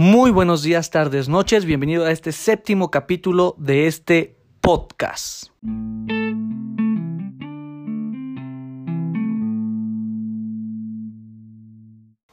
Muy 0.00 0.30
buenos 0.30 0.62
días, 0.62 0.88
tardes, 0.88 1.28
noches. 1.28 1.66
Bienvenido 1.66 2.06
a 2.06 2.10
este 2.10 2.32
séptimo 2.32 2.90
capítulo 2.90 3.54
de 3.58 3.86
este 3.86 4.34
podcast. 4.62 5.48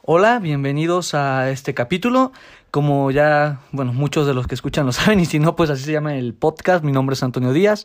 Hola, 0.00 0.38
bienvenidos 0.38 1.12
a 1.12 1.50
este 1.50 1.74
capítulo. 1.74 2.32
Como 2.70 3.10
ya, 3.10 3.60
bueno, 3.72 3.92
muchos 3.92 4.26
de 4.26 4.32
los 4.32 4.46
que 4.46 4.54
escuchan 4.54 4.86
lo 4.86 4.92
saben 4.94 5.20
y 5.20 5.26
si 5.26 5.38
no, 5.38 5.54
pues 5.54 5.68
así 5.68 5.84
se 5.84 5.92
llama 5.92 6.16
el 6.16 6.32
podcast. 6.32 6.82
Mi 6.82 6.92
nombre 6.92 7.12
es 7.12 7.22
Antonio 7.22 7.52
Díaz 7.52 7.84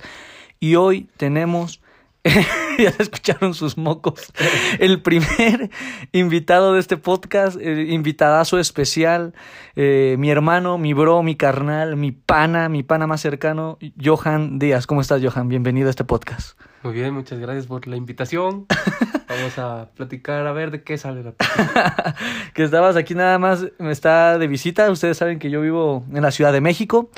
y 0.62 0.76
hoy 0.76 1.10
tenemos 1.18 1.82
ya 2.80 2.92
se 2.92 3.04
escucharon 3.04 3.54
sus 3.54 3.78
mocos. 3.78 4.32
El 4.80 5.02
primer 5.02 5.70
invitado 6.14 6.74
de 6.74 6.80
este 6.80 6.96
podcast, 6.96 7.58
eh, 7.60 7.88
invitadazo 7.90 8.60
especial, 8.60 9.34
eh, 9.76 10.16
mi 10.18 10.30
hermano, 10.30 10.78
mi 10.78 10.94
bro, 10.94 11.22
mi 11.22 11.36
carnal, 11.36 11.98
mi 11.98 12.12
pana, 12.14 12.70
mi 12.70 12.82
pana 12.82 13.08
más 13.08 13.20
cercano, 13.20 13.78
Johan 14.02 14.58
Díaz. 14.58 14.88
¿Cómo 14.88 15.02
estás, 15.02 15.22
Johan? 15.24 15.50
Bienvenido 15.50 15.88
a 15.88 15.90
este 15.90 16.06
podcast. 16.06 16.58
Muy 16.84 16.94
bien, 16.94 17.14
muchas 17.14 17.40
gracias 17.40 17.68
por 17.68 17.88
la 17.88 17.96
invitación. 17.98 18.68
Vamos 19.30 19.58
a 19.58 19.90
platicar 19.96 20.46
a 20.46 20.52
ver 20.52 20.70
de 20.70 20.84
qué 20.84 20.98
sale 20.98 21.24
la 21.24 21.34
Que 22.54 22.64
estabas 22.64 22.98
aquí 22.98 23.16
nada 23.16 23.40
más, 23.40 23.68
me 23.80 23.92
está 23.92 24.38
de 24.38 24.48
visita. 24.48 24.92
Ustedes 24.92 25.18
saben 25.18 25.40
que 25.40 25.50
yo 25.50 25.62
vivo 25.62 26.06
en 26.14 26.22
la 26.22 26.32
Ciudad 26.32 26.52
de 26.52 26.62
México. 26.62 27.10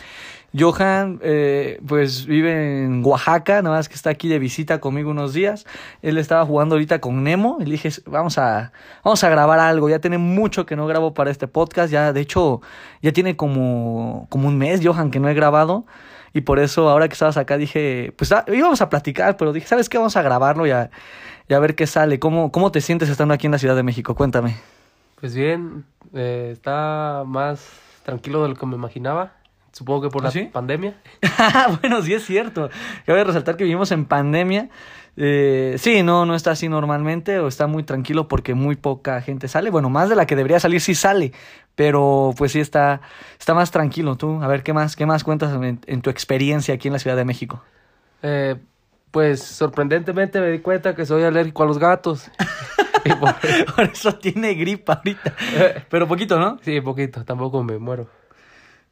Johan, 0.57 1.19
eh, 1.21 1.81
pues 1.85 2.25
vive 2.25 2.83
en 2.83 3.03
Oaxaca, 3.03 3.61
nada 3.61 3.75
más 3.75 3.89
que 3.89 3.95
está 3.95 4.09
aquí 4.09 4.29
de 4.29 4.39
visita 4.39 4.79
conmigo 4.79 5.11
unos 5.11 5.33
días. 5.33 5.65
Él 6.01 6.17
estaba 6.17 6.45
jugando 6.45 6.75
ahorita 6.75 7.01
con 7.01 7.23
Nemo. 7.23 7.57
Y 7.59 7.65
le 7.65 7.71
dije, 7.71 7.89
vamos 8.05 8.37
a, 8.37 8.71
vamos 9.03 9.23
a 9.23 9.29
grabar 9.29 9.59
algo. 9.59 9.89
Ya 9.89 9.99
tiene 9.99 10.17
mucho 10.17 10.65
que 10.65 10.75
no 10.77 10.87
grabo 10.87 11.13
para 11.13 11.29
este 11.29 11.47
podcast. 11.47 11.91
Ya, 11.91 12.13
de 12.13 12.21
hecho, 12.21 12.61
ya 13.01 13.11
tiene 13.11 13.35
como, 13.35 14.27
como 14.29 14.47
un 14.47 14.57
mes, 14.57 14.79
Johan, 14.83 15.11
que 15.11 15.19
no 15.19 15.27
he 15.27 15.33
grabado. 15.33 15.85
Y 16.33 16.41
por 16.41 16.59
eso, 16.59 16.89
ahora 16.89 17.07
que 17.07 17.13
estabas 17.13 17.37
acá, 17.37 17.57
dije, 17.57 18.13
pues 18.17 18.31
ah, 18.31 18.45
íbamos 18.47 18.81
a 18.81 18.89
platicar, 18.89 19.37
pero 19.37 19.51
dije, 19.51 19.67
¿sabes 19.67 19.89
qué? 19.89 19.97
Vamos 19.97 20.15
a 20.15 20.21
grabarlo 20.21 20.65
y 20.67 20.71
a, 20.71 20.89
ver 21.47 21.75
qué 21.75 21.87
sale. 21.87 22.19
¿Cómo, 22.19 22.51
¿Cómo 22.51 22.71
te 22.71 22.81
sientes 22.81 23.09
estando 23.09 23.33
aquí 23.33 23.47
en 23.47 23.51
la 23.51 23.57
Ciudad 23.57 23.75
de 23.75 23.83
México? 23.83 24.15
Cuéntame. 24.15 24.55
Pues 25.19 25.35
bien, 25.35 25.85
eh, 26.13 26.49
está 26.51 27.23
más 27.25 27.67
tranquilo 28.03 28.43
de 28.43 28.49
lo 28.49 28.55
que 28.55 28.65
me 28.65 28.75
imaginaba. 28.75 29.33
Supongo 29.75 30.03
que 30.03 30.09
por 30.09 30.25
¿Ah, 30.25 30.31
la 30.33 30.51
pandemia. 30.51 30.95
bueno, 31.81 32.01
sí 32.01 32.13
es 32.13 32.25
cierto. 32.25 32.69
Cabe 33.05 33.25
resaltar 33.25 33.57
que 33.57 33.65
vivimos 33.65 33.91
en 33.91 34.05
pandemia. 34.05 34.69
Eh, 35.17 35.75
sí, 35.77 36.01
no, 36.01 36.25
no 36.25 36.33
está 36.33 36.51
así 36.51 36.69
normalmente 36.69 37.39
o 37.39 37.49
está 37.49 37.67
muy 37.67 37.83
tranquilo 37.83 38.29
porque 38.29 38.53
muy 38.53 38.77
poca 38.77 39.19
gente 39.19 39.49
sale. 39.49 39.69
Bueno, 39.71 39.89
más 39.89 40.07
de 40.07 40.15
la 40.15 40.25
que 40.27 40.37
debería 40.37 40.61
salir 40.61 40.79
sí 40.79 40.95
sale, 40.95 41.33
pero 41.75 42.33
pues 42.37 42.53
sí 42.53 42.61
está, 42.61 43.01
está 43.37 43.53
más 43.53 43.71
tranquilo. 43.71 44.15
Tú, 44.15 44.41
a 44.41 44.47
ver, 44.47 44.63
¿qué 44.63 44.71
más, 44.71 44.95
qué 44.95 45.05
más 45.05 45.25
cuentas 45.25 45.51
en, 45.61 46.01
tu 46.01 46.09
experiencia 46.09 46.73
aquí 46.73 46.87
en 46.87 46.93
la 46.93 46.99
Ciudad 46.99 47.17
de 47.17 47.25
México? 47.25 47.61
Eh, 48.21 48.55
pues 49.11 49.43
sorprendentemente 49.43 50.39
me 50.39 50.51
di 50.51 50.59
cuenta 50.59 50.95
que 50.95 51.05
soy 51.05 51.23
alérgico 51.23 51.63
a 51.63 51.65
los 51.65 51.79
gatos. 51.79 52.31
por... 53.19 53.35
por 53.75 53.83
eso 53.83 54.15
tiene 54.15 54.53
gripa 54.53 54.93
ahorita. 54.93 55.35
Pero 55.89 56.07
poquito, 56.07 56.39
¿no? 56.39 56.59
Sí, 56.61 56.79
poquito, 56.79 57.25
tampoco 57.25 57.61
me 57.61 57.77
muero. 57.77 58.07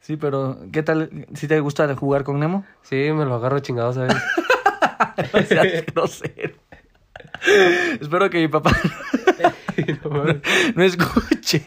Sí, 0.03 0.17
pero 0.17 0.57
¿qué 0.73 0.83
tal? 0.83 1.27
¿Si 1.33 1.47
te 1.47 1.61
gusta 1.61 1.95
jugar 1.95 2.25
con 2.25 2.37
Nemo? 2.37 2.65
Sí, 2.81 2.95
me 3.13 3.23
lo 3.23 3.35
agarro 3.35 3.59
chingados 3.59 3.97
a 3.97 4.07
no 5.33 5.41
seas 5.47 5.85
grosero. 5.93 6.55
Espero 8.01 8.29
que 8.29 8.39
mi 8.39 8.49
papá 8.49 8.73
no, 10.75 10.83
escuche, 10.83 11.63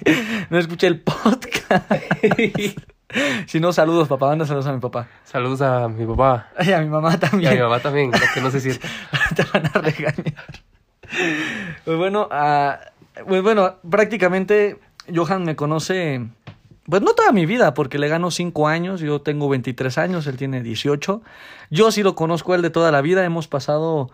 no 0.51 0.59
escuche 0.59 0.87
el 0.87 1.01
podcast. 1.01 1.91
si 3.47 3.59
no, 3.59 3.73
saludos, 3.73 4.07
papá. 4.07 4.27
Manda 4.27 4.45
saludos 4.45 4.67
a 4.67 4.73
mi 4.75 4.81
papá. 4.81 5.09
Saludos 5.25 5.63
a 5.63 5.89
mi 5.89 6.05
papá. 6.05 6.51
Y 6.61 6.73
a 6.73 6.81
mi 6.81 6.91
mamá 6.91 7.19
también. 7.19 7.43
Y 7.43 7.47
a 7.55 7.57
mi 7.57 7.63
mamá 7.63 7.81
también, 7.81 8.11
que 8.35 8.41
no 8.43 8.51
se 8.51 8.61
sienta. 8.61 8.87
Te 9.35 9.45
van 9.45 9.65
a 9.65 9.81
regañar. 9.81 10.45
Pues 11.87 11.97
bueno, 11.97 12.29
uh, 12.31 13.25
pues 13.27 13.43
bueno, 13.43 13.77
prácticamente 13.89 14.79
Johan 15.15 15.45
me 15.45 15.57
conoce 15.57 16.21
pues 16.89 17.03
no 17.03 17.15
toda 17.15 17.33
mi 17.33 17.47
vida, 17.47 17.75
porque 17.75 17.99
le 17.99 18.09
gano 18.09 18.31
5 18.31 18.69
años, 18.69 19.01
yo 19.01 19.21
tengo 19.21 19.49
23 19.49 19.99
años, 19.99 20.27
él 20.27 20.37
tiene 20.37 20.63
18. 20.63 21.23
Yo 21.71 21.91
sí 21.91 22.03
lo 22.03 22.15
conozco 22.15 22.55
él 22.55 22.63
de 22.63 22.71
toda 22.71 22.93
la 22.93 23.01
vida, 23.01 23.25
hemos 23.25 23.49
pasado 23.49 24.11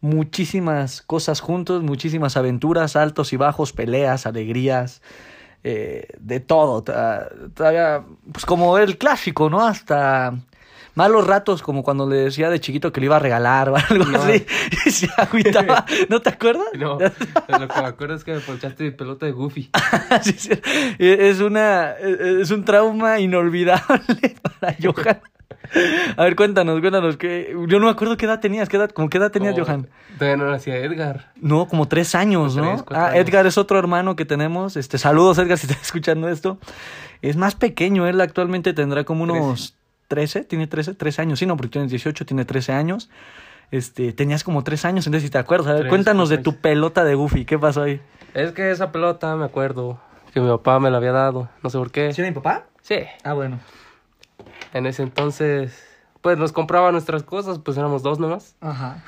muchísimas 0.00 1.02
cosas 1.02 1.40
juntos, 1.40 1.82
muchísimas 1.82 2.36
aventuras, 2.36 2.96
altos 2.96 3.32
y 3.32 3.36
bajos, 3.36 3.72
peleas, 3.72 4.26
alegrías, 4.26 5.02
eh, 5.64 6.08
de 6.18 6.40
todo. 6.40 6.82
Todavía, 6.82 8.04
pues 8.32 8.46
como 8.46 8.78
el 8.78 8.98
clásico, 8.98 9.50
¿no? 9.50 9.66
Hasta 9.66 10.34
malos 10.96 11.26
ratos, 11.26 11.62
como 11.62 11.84
cuando 11.84 12.08
le 12.08 12.16
decía 12.16 12.50
de 12.50 12.58
chiquito 12.58 12.92
que 12.92 13.00
le 13.00 13.06
iba 13.06 13.16
a 13.16 13.20
regalar 13.20 13.68
o 13.68 13.76
algo 13.90 14.04
así, 14.16 14.44
y 14.84 14.90
se 14.90 15.08
agüitaba. 15.16 15.84
¿No 16.08 16.20
te 16.20 16.30
acuerdas? 16.30 16.66
No, 16.76 16.98
lo 17.48 17.68
que 17.68 17.80
me 17.80 17.86
acuerdo 17.86 18.16
es 18.16 18.24
que 18.24 18.32
me 18.32 18.40
ponchaste 18.40 18.82
mi 18.82 18.90
pelota 18.90 19.26
de 19.26 19.32
Goofy. 19.32 19.70
sí, 20.22 20.32
sí. 20.32 20.50
Es, 20.98 21.40
una, 21.40 21.92
es 21.92 22.50
un 22.50 22.64
trauma 22.64 23.20
inolvidable 23.20 24.34
para 24.42 24.76
Johan. 24.82 25.20
A 26.16 26.24
ver, 26.24 26.36
cuéntanos, 26.36 26.80
cuéntanos. 26.80 27.16
Que... 27.16 27.54
Yo 27.68 27.78
no 27.78 27.86
me 27.86 27.92
acuerdo 27.92 28.16
qué 28.16 28.24
edad 28.24 28.40
tenías. 28.40 28.68
¿Qué 28.68 28.76
edad, 28.76 28.90
¿Cómo 28.90 29.08
qué 29.08 29.18
edad 29.18 29.30
tenías, 29.30 29.58
Johan? 29.58 29.88
Todavía 30.16 30.36
no 30.36 30.50
nacía 30.50 30.76
Edgar. 30.76 31.32
No, 31.36 31.66
como 31.66 31.88
tres 31.88 32.14
años, 32.14 32.56
¿no? 32.56 32.84
ah, 32.90 33.16
Edgar 33.16 33.46
es 33.46 33.58
otro 33.58 33.78
hermano 33.78 34.16
que 34.16 34.24
tenemos. 34.24 34.76
Este, 34.76 34.96
saludos, 34.96 35.38
Edgar, 35.38 35.58
si 35.58 35.66
estás 35.66 35.82
escuchando 35.82 36.28
esto. 36.28 36.58
Es 37.20 37.36
más 37.36 37.56
pequeño. 37.56 38.06
Él 38.06 38.20
actualmente 38.20 38.72
tendrá 38.72 39.04
como 39.04 39.24
unos 39.24 39.76
13, 40.08 40.44
tiene 40.44 40.66
13, 40.66 40.94
13 40.94 41.22
años, 41.22 41.38
sí, 41.38 41.46
no, 41.46 41.56
porque 41.56 41.70
tienes 41.70 41.90
18, 41.90 42.26
tiene 42.26 42.44
13 42.44 42.72
años. 42.72 43.10
Este, 43.70 44.12
tenías 44.12 44.44
como 44.44 44.62
3 44.62 44.84
años, 44.84 45.06
entonces 45.06 45.26
si 45.26 45.30
te 45.30 45.38
acuerdas, 45.38 45.68
a 45.68 45.74
ver, 45.74 45.88
cuéntanos 45.88 46.28
de 46.28 46.38
tu 46.38 46.56
pelota 46.56 47.04
de 47.04 47.14
Goofy, 47.14 47.44
¿qué 47.44 47.58
pasó 47.58 47.82
ahí? 47.82 48.00
Es 48.34 48.52
que 48.52 48.70
esa 48.70 48.92
pelota, 48.92 49.34
me 49.34 49.44
acuerdo, 49.44 49.98
que 50.32 50.40
mi 50.40 50.48
papá 50.48 50.78
me 50.78 50.90
la 50.90 50.98
había 50.98 51.12
dado, 51.12 51.48
no 51.62 51.70
sé 51.70 51.78
por 51.78 51.90
qué. 51.90 52.12
¿Sí 52.12 52.20
era 52.20 52.30
mi 52.30 52.34
papá? 52.34 52.66
Sí. 52.82 52.98
Ah, 53.24 53.32
bueno. 53.32 53.58
En 54.72 54.86
ese 54.86 55.02
entonces, 55.02 55.84
pues 56.20 56.38
nos 56.38 56.52
compraba 56.52 56.92
nuestras 56.92 57.22
cosas, 57.22 57.58
pues 57.58 57.76
éramos 57.76 58.02
dos 58.02 58.18
nomás. 58.18 58.54
Ajá. 58.60 59.02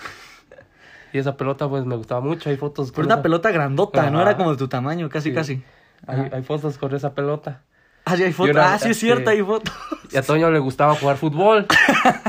Y 1.13 1.19
esa 1.19 1.37
pelota, 1.37 1.69
pues 1.69 1.85
me 1.85 1.97
gustaba 1.97 2.21
mucho, 2.21 2.51
hay 2.51 2.57
fotos. 2.57 2.93
Con 2.93 3.07
una 3.07 3.23
pelota 3.23 3.51
grandota, 3.51 4.11
no 4.11 4.21
era 4.21 4.37
como 4.37 4.51
de 4.51 4.57
tu 4.57 4.69
tamaño, 4.69 5.09
casi, 5.09 5.33
casi. 5.33 5.63
Hay, 6.07 6.31
hay, 6.33 6.43
fotos 6.43 6.79
con 6.79 6.95
esa 6.95 7.15
pelota. 7.15 7.63
Ah, 8.09 8.17
sí, 8.17 8.23
hay 8.25 8.33
fotos. 8.33 8.57
Ah, 8.57 8.79
sí, 8.79 8.91
es 8.91 8.99
cierto, 8.99 9.31
hay 9.31 9.43
fotos. 9.43 9.75
Y 10.11 10.17
a 10.17 10.23
Toño 10.23 10.51
le 10.51 10.59
gustaba 10.59 10.95
jugar 10.95 11.17
fútbol. 11.17 11.67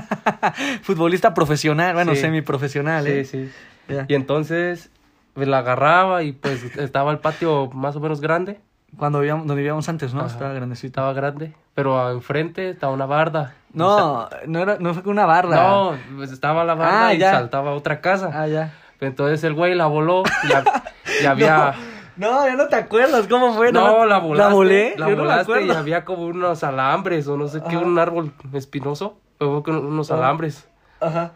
Futbolista 0.84 1.34
profesional, 1.34 1.94
bueno, 1.94 2.16
semiprofesional, 2.16 3.08
¿eh? 3.08 3.26
Sí, 3.26 3.50
sí. 3.88 3.96
Y 4.08 4.14
entonces 4.14 4.92
me 5.36 5.46
la 5.46 5.60
agarraba 5.60 6.24
y 6.24 6.34
pues 6.34 6.76
estaba 6.78 7.12
el 7.12 7.20
patio 7.20 7.70
más 7.74 7.96
o 7.96 8.00
menos 8.00 8.20
grande. 8.22 8.60
Cuando 8.98 9.20
vivíamos, 9.20 9.46
donde 9.46 9.62
vivíamos 9.62 9.88
antes, 9.88 10.14
¿no? 10.14 10.26
Estaba 10.26 10.52
grandecito. 10.52 10.88
Estaba 10.88 11.14
grande, 11.14 11.54
pero 11.76 12.12
enfrente 12.12 12.72
estaba 12.72 12.92
una 12.92 13.06
barda. 13.06 13.54
No, 13.72 14.28
no, 14.48 14.60
era, 14.60 14.78
no 14.80 14.94
fue 14.94 15.04
con 15.04 15.12
una 15.14 15.26
barda. 15.26 15.56
No, 15.56 15.98
pues 16.18 16.32
estaba 16.32 16.64
la 16.66 16.74
barda 16.74 17.08
ah, 17.08 17.14
y 17.14 17.20
saltaba 17.22 17.74
otra 17.74 18.02
casa. 18.02 18.32
Ah, 18.34 18.48
ya. 18.48 18.74
Entonces 19.00 19.44
el 19.44 19.54
güey 19.54 19.76
la 19.76 19.86
voló 19.86 20.24
y, 20.44 21.26
había... 21.26 21.72
No, 21.72 21.99
ya 22.20 22.56
no 22.56 22.68
te 22.68 22.76
acuerdas 22.76 23.28
cómo 23.28 23.54
fue. 23.54 23.72
No, 23.72 24.06
la 24.06 24.20
volaste. 24.20 24.50
¿La 24.50 24.54
volé? 24.54 24.94
La 24.98 25.08
volaste 25.08 25.66
y 25.66 25.70
había 25.72 26.06
como 26.06 26.24
unos 26.24 26.64
alambres 26.64 27.28
o 27.28 27.38
no 27.38 27.48
sé 27.48 27.62
qué, 27.70 27.78
un 27.78 27.98
árbol 27.98 28.34
espinoso. 28.54 29.20
O 29.40 29.64
con 29.64 29.76
unos 29.76 30.12
alambres. 30.12 30.68
Ajá. 31.00 31.32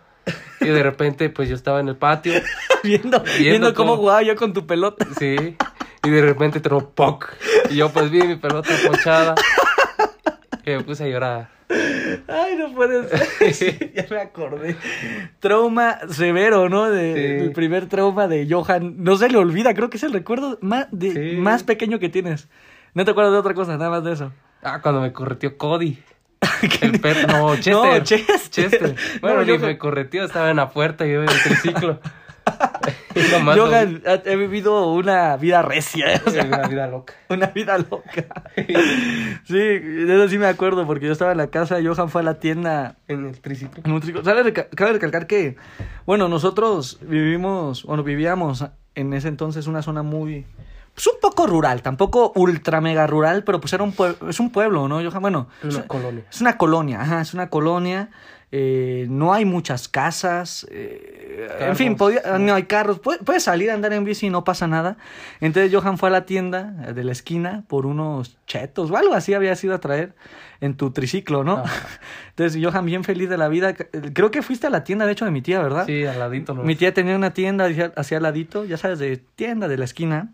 Y 0.59 0.67
de 0.67 0.83
repente, 0.83 1.29
pues 1.29 1.49
yo 1.49 1.55
estaba 1.55 1.79
en 1.79 1.87
el 1.87 1.95
patio. 1.95 2.33
viendo, 2.83 3.23
viendo, 3.37 3.73
cómo, 3.73 3.97
jugaba 3.97 4.21
yo 4.23 4.35
con 4.35 4.53
tu 4.53 4.65
pelota. 4.67 5.05
Sí. 5.17 5.57
Y 6.03 6.09
de 6.09 6.21
repente 6.21 6.57
entró 6.57 6.89
¡poc! 6.89 7.29
Y 7.69 7.77
yo 7.77 7.89
pues 7.89 8.11
vi 8.11 8.21
mi 8.21 8.35
pelota 8.35 8.69
ponchada. 8.85 9.35
Y 10.65 10.69
me 10.69 10.81
puse 10.81 11.03
a 11.03 11.07
llorar. 11.07 11.49
Ay, 12.27 12.55
no 12.57 12.73
puede 12.73 13.07
ser. 13.53 13.93
ya 13.95 14.05
me 14.09 14.21
acordé. 14.21 14.75
Trauma 15.39 15.99
severo, 16.09 16.69
¿no? 16.69 16.89
De, 16.89 17.41
El 17.41 17.51
primer 17.51 17.87
trauma 17.87 18.27
de 18.27 18.47
Johan. 18.49 18.95
No 19.03 19.17
se 19.17 19.29
le 19.29 19.37
olvida, 19.37 19.73
creo 19.73 19.89
que 19.89 19.97
es 19.97 20.03
el 20.03 20.13
recuerdo 20.13 20.57
más, 20.61 20.87
de, 20.91 21.37
más 21.37 21.63
pequeño 21.63 21.99
que 21.99 22.09
tienes. 22.09 22.47
No 22.93 23.05
te 23.05 23.11
acuerdas 23.11 23.33
de 23.33 23.39
otra 23.39 23.53
cosa, 23.53 23.77
nada 23.77 23.89
más 23.89 24.03
de 24.03 24.13
eso. 24.13 24.31
Ah, 24.61 24.81
cuando 24.81 25.01
me 25.01 25.11
correteó 25.11 25.57
Cody. 25.57 25.99
el 26.81 26.99
perro, 26.99 27.27
no, 27.27 27.55
Chester. 27.55 27.73
No, 27.73 27.99
Chester. 28.03 28.49
Chester. 28.49 28.95
Bueno, 29.21 29.43
no, 29.45 29.57
me 29.59 29.77
correteó, 29.77 30.25
estaba 30.25 30.49
en 30.49 30.57
la 30.57 30.69
puerta 30.69 31.05
y 31.05 31.13
yo 31.13 31.23
en 31.23 31.29
el 31.29 31.41
triciclo. 31.41 31.99
Johan 33.55 34.01
he 34.25 34.35
vivido 34.35 34.91
una 34.91 35.37
vida 35.37 35.61
recia. 35.61 36.21
una 36.25 36.67
vida 36.67 36.87
loca. 36.87 37.13
Una 37.29 37.47
vida 37.47 37.77
loca. 37.77 38.25
sí, 39.45 39.53
de 39.53 40.15
eso 40.15 40.29
sí 40.29 40.37
me 40.37 40.47
acuerdo, 40.47 40.85
porque 40.85 41.05
yo 41.05 41.11
estaba 41.11 41.31
en 41.31 41.37
la 41.37 41.47
casa, 41.47 41.77
Johan 41.83 42.09
fue 42.09 42.21
a 42.21 42.25
la 42.25 42.39
tienda. 42.39 42.97
En 43.07 43.25
el 43.27 43.39
triciclo. 43.39 43.83
Cabe 44.23 44.93
recalcar 44.93 45.27
que, 45.27 45.55
bueno, 46.05 46.27
nosotros 46.27 46.99
vivimos, 47.01 47.83
bueno, 47.83 48.03
vivíamos 48.03 48.65
en 48.95 49.13
ese 49.13 49.27
entonces 49.27 49.67
una 49.67 49.81
zona 49.81 50.03
muy, 50.03 50.45
pues 50.93 51.07
un 51.07 51.19
poco 51.19 51.47
rural, 51.47 51.81
tampoco 51.81 52.31
ultra 52.35 52.81
mega 52.81 53.07
rural, 53.07 53.43
pero 53.43 53.59
pues 53.59 53.73
era 53.73 53.83
un 53.83 53.93
pueblo, 53.93 54.29
es 54.29 54.39
un 54.39 54.51
pueblo, 54.51 54.87
¿no? 54.87 55.01
Yo, 55.01 55.11
bueno, 55.19 55.47
es 55.63 55.75
una 55.75 55.87
colonia. 55.87 56.23
Es 56.29 56.41
una 56.41 56.57
colonia, 56.57 57.01
ajá, 57.01 57.21
es 57.21 57.33
una 57.33 57.49
colonia. 57.49 58.09
Eh, 58.55 59.07
no 59.09 59.33
hay 59.33 59.45
muchas 59.45 59.87
casas, 59.87 60.67
eh, 60.69 61.49
en 61.59 61.75
fin, 61.75 61.97
no 62.39 62.53
hay 62.53 62.63
carros, 62.65 62.99
puedes 62.99 63.41
salir 63.41 63.71
a 63.71 63.73
andar 63.73 63.93
en 63.93 64.03
bici 64.03 64.27
y 64.27 64.29
no 64.29 64.43
pasa 64.43 64.67
nada. 64.67 64.95
Entonces 65.41 65.73
Johan 65.73 65.97
fue 65.97 66.09
a 66.09 66.11
la 66.11 66.27
tienda 66.27 66.65
de 66.93 67.03
la 67.03 67.13
esquina 67.13 67.63
por 67.67 67.87
unos 67.87 68.37
chetos 68.45 68.91
o 68.91 68.95
algo 68.95 69.15
así 69.15 69.33
había 69.33 69.55
sido 69.55 69.73
a 69.73 69.79
traer 69.79 70.13
en 70.61 70.77
tu 70.77 70.91
triciclo, 70.91 71.43
¿no? 71.43 71.63
Entonces 72.29 72.63
Johan 72.63 72.85
bien 72.85 73.03
feliz 73.03 73.27
de 73.27 73.37
la 73.37 73.47
vida, 73.47 73.73
creo 73.73 74.29
que 74.29 74.43
fuiste 74.43 74.67
a 74.67 74.69
la 74.69 74.83
tienda 74.83 75.07
de 75.07 75.13
hecho 75.13 75.25
de 75.25 75.31
mi 75.31 75.41
tía, 75.41 75.59
¿verdad? 75.59 75.87
Sí, 75.87 76.05
al 76.05 76.19
ladito. 76.19 76.53
Mi 76.53 76.75
tía 76.75 76.93
tenía 76.93 77.15
una 77.15 77.33
tienda 77.33 77.67
hacia 77.95 78.17
al 78.17 78.23
ladito, 78.23 78.65
ya 78.65 78.77
sabes, 78.77 78.99
de 78.99 79.17
tienda 79.17 79.67
de 79.67 79.77
la 79.79 79.85
esquina 79.85 80.29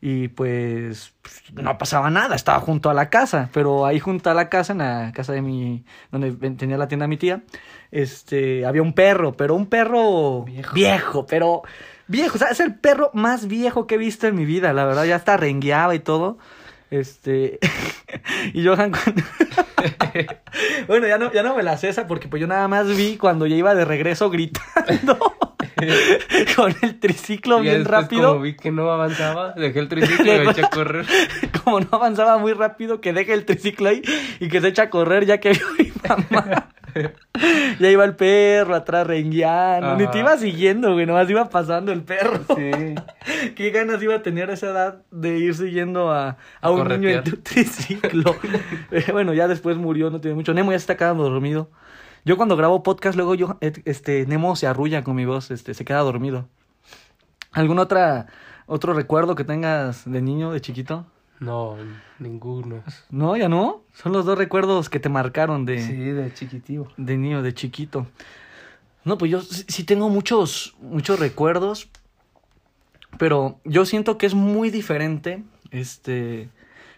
y 0.00 0.28
pues 0.28 1.14
no 1.52 1.78
pasaba 1.78 2.10
nada, 2.10 2.36
estaba 2.36 2.60
junto 2.60 2.90
a 2.90 2.94
la 2.94 3.08
casa, 3.08 3.48
pero 3.52 3.86
ahí 3.86 3.98
junto 3.98 4.30
a 4.30 4.34
la 4.34 4.48
casa, 4.48 4.72
en 4.72 4.78
la 4.78 5.12
casa 5.14 5.32
de 5.32 5.42
mi, 5.42 5.84
donde 6.10 6.32
tenía 6.50 6.76
la 6.76 6.88
tienda 6.88 7.06
mi 7.06 7.16
tía, 7.16 7.42
este, 7.90 8.66
había 8.66 8.82
un 8.82 8.92
perro, 8.92 9.36
pero 9.36 9.54
un 9.54 9.66
perro 9.66 10.44
viejo, 10.74 11.26
pero 11.26 11.62
viejo, 12.06 12.36
o 12.36 12.38
sea, 12.38 12.48
es 12.48 12.60
el 12.60 12.74
perro 12.74 13.10
más 13.14 13.46
viejo 13.46 13.86
que 13.86 13.94
he 13.94 13.98
visto 13.98 14.26
en 14.26 14.34
mi 14.34 14.44
vida, 14.44 14.72
la 14.72 14.84
verdad, 14.84 15.04
ya 15.04 15.16
hasta 15.16 15.36
rengueaba 15.36 15.94
y 15.94 16.00
todo, 16.00 16.38
este, 16.90 17.58
y 18.52 18.64
Johan 18.64 18.92
cuando... 18.92 19.22
bueno, 20.88 21.06
ya 21.06 21.18
no, 21.18 21.32
ya 21.32 21.42
no 21.42 21.56
me 21.56 21.62
la 21.62 21.76
cesa 21.78 22.06
porque 22.06 22.28
pues 22.28 22.40
yo 22.40 22.46
nada 22.46 22.68
más 22.68 22.94
vi 22.94 23.16
cuando 23.16 23.46
ya 23.46 23.56
iba 23.56 23.74
de 23.74 23.84
regreso 23.84 24.30
gritando. 24.30 25.35
con 26.56 26.74
el 26.82 26.98
triciclo 26.98 27.60
bien 27.60 27.84
rápido. 27.84 28.30
Como 28.30 28.42
vi 28.42 28.56
que 28.56 28.70
no 28.70 28.90
avanzaba, 28.90 29.52
dejé 29.52 29.80
el 29.80 29.88
triciclo 29.90 30.34
y 30.34 30.38
me 30.44 30.50
eché 30.50 30.64
a 30.64 30.70
correr. 30.70 31.06
Como 31.64 31.80
no 31.80 31.88
avanzaba 31.92 32.38
muy 32.38 32.52
rápido, 32.52 33.00
que 33.00 33.12
deje 33.12 33.34
el 33.34 33.44
triciclo 33.44 33.88
ahí 33.88 34.02
y 34.40 34.48
que 34.48 34.60
se 34.60 34.68
echa 34.68 34.84
a 34.84 34.90
correr 34.90 35.26
ya 35.26 35.38
que 35.38 35.50
vio 35.52 35.66
mi 35.78 35.92
mamá. 36.08 36.70
ya 37.78 37.90
iba 37.90 38.04
el 38.04 38.16
perro 38.16 38.74
atrás 38.74 39.06
rengueando. 39.06 39.96
Ni 39.96 40.06
te 40.10 40.20
iba 40.20 40.36
siguiendo, 40.38 40.94
güey. 40.94 41.04
Nomás 41.04 41.28
iba 41.28 41.48
pasando 41.50 41.92
el 41.92 42.02
perro. 42.02 42.40
Sí. 42.56 42.94
Qué 43.54 43.70
ganas 43.70 44.02
iba 44.02 44.14
a 44.14 44.22
tener 44.22 44.48
esa 44.48 44.68
edad 44.68 45.02
de 45.10 45.38
ir 45.38 45.54
siguiendo 45.54 46.10
a, 46.10 46.38
a 46.60 46.70
un 46.70 46.88
niño 46.88 47.10
en 47.10 47.24
tu 47.24 47.36
triciclo. 47.36 48.36
bueno, 49.12 49.34
ya 49.34 49.46
después 49.46 49.76
murió, 49.76 50.08
no 50.10 50.20
tiene 50.20 50.36
mucho. 50.36 50.54
Nemo 50.54 50.70
ya 50.70 50.78
está 50.78 50.96
quedando 50.96 51.28
dormido. 51.28 51.70
Yo 52.26 52.36
cuando 52.36 52.56
grabo 52.56 52.82
podcast, 52.82 53.14
luego 53.14 53.36
yo, 53.36 53.56
este, 53.60 54.26
Nemo 54.26 54.56
se 54.56 54.66
arrulla 54.66 55.04
con 55.04 55.14
mi 55.14 55.24
voz, 55.24 55.52
este, 55.52 55.74
se 55.74 55.84
queda 55.84 56.00
dormido. 56.00 56.48
¿Algún 57.52 57.78
otra, 57.78 58.26
otro 58.66 58.94
recuerdo 58.94 59.36
que 59.36 59.44
tengas 59.44 60.10
de 60.10 60.20
niño, 60.20 60.50
de 60.50 60.60
chiquito? 60.60 61.06
No, 61.38 61.76
ninguno. 62.18 62.82
No, 63.10 63.36
ya 63.36 63.48
no. 63.48 63.82
Son 63.92 64.12
los 64.12 64.24
dos 64.24 64.36
recuerdos 64.36 64.90
que 64.90 64.98
te 64.98 65.08
marcaron 65.08 65.66
de. 65.66 65.80
Sí, 65.80 65.94
de 65.94 66.34
chiquitivo. 66.34 66.88
De 66.96 67.16
niño, 67.16 67.42
de 67.42 67.54
chiquito. 67.54 68.08
No, 69.04 69.18
pues 69.18 69.30
yo 69.30 69.40
sí 69.40 69.84
tengo 69.84 70.08
muchos, 70.08 70.74
muchos 70.80 71.20
recuerdos. 71.20 71.88
Pero 73.18 73.60
yo 73.62 73.86
siento 73.86 74.18
que 74.18 74.26
es 74.26 74.34
muy 74.34 74.70
diferente. 74.70 75.44
Este. 75.70 76.48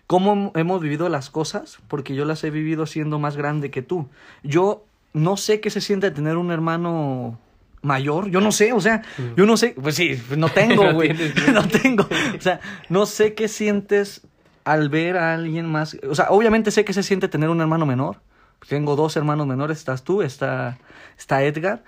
Cómo 0.07 0.53
hemos 0.55 0.81
vivido 0.81 1.11
las 1.11 1.29
cosas. 1.29 1.81
Porque 1.87 2.15
yo 2.15 2.25
las 2.25 2.43
he 2.45 2.51
vivido 2.51 2.87
siendo 2.87 3.19
más 3.19 3.37
grande 3.37 3.71
que 3.71 3.83
tú. 3.83 4.09
Yo 4.43 4.87
no 5.13 5.37
sé 5.37 5.61
qué 5.61 5.71
se 5.71 5.81
siente 5.81 6.11
tener 6.11 6.37
un 6.37 6.51
hermano 6.51 7.39
mayor, 7.83 8.31
yo 8.31 8.41
no 8.41 8.53
sé, 8.53 8.73
o 8.73 8.81
sea, 8.81 9.03
yo 9.37 9.47
no 9.47 9.57
sé, 9.57 9.75
pues 9.81 9.95
sí, 9.95 10.21
no 10.37 10.49
tengo, 10.53 10.93
güey, 10.93 11.15
no 11.53 11.67
tengo, 11.67 12.09
o 12.37 12.41
sea, 12.41 12.61
no 12.89 13.07
sé 13.07 13.35
qué 13.35 13.49
sientes 13.49 14.23
al 14.65 14.89
ver 14.89 15.17
a 15.17 15.35
alguien 15.35 15.67
más, 15.67 15.97
o 16.09 16.15
sea, 16.15 16.27
obviamente 16.31 16.71
sé 16.71 16.85
que 16.85 16.93
se 16.93 17.03
siente 17.03 17.29
tener 17.29 17.49
un 17.49 17.61
hermano 17.61 17.87
menor, 17.87 18.21
tengo 18.69 18.97
dos 18.97 19.17
hermanos 19.17 19.47
menores, 19.47 19.79
estás 19.79 20.03
tú, 20.03 20.23
está, 20.23 20.79
está 21.17 21.43
Edgar, 21.45 21.85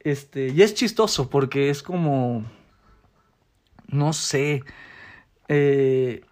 este, 0.00 0.48
y 0.48 0.62
es 0.62 0.74
chistoso 0.74 1.30
porque 1.30 1.70
es 1.70 1.82
como, 1.82 2.44
no 3.86 4.12
sé, 4.12 4.64
eh, 5.48 6.22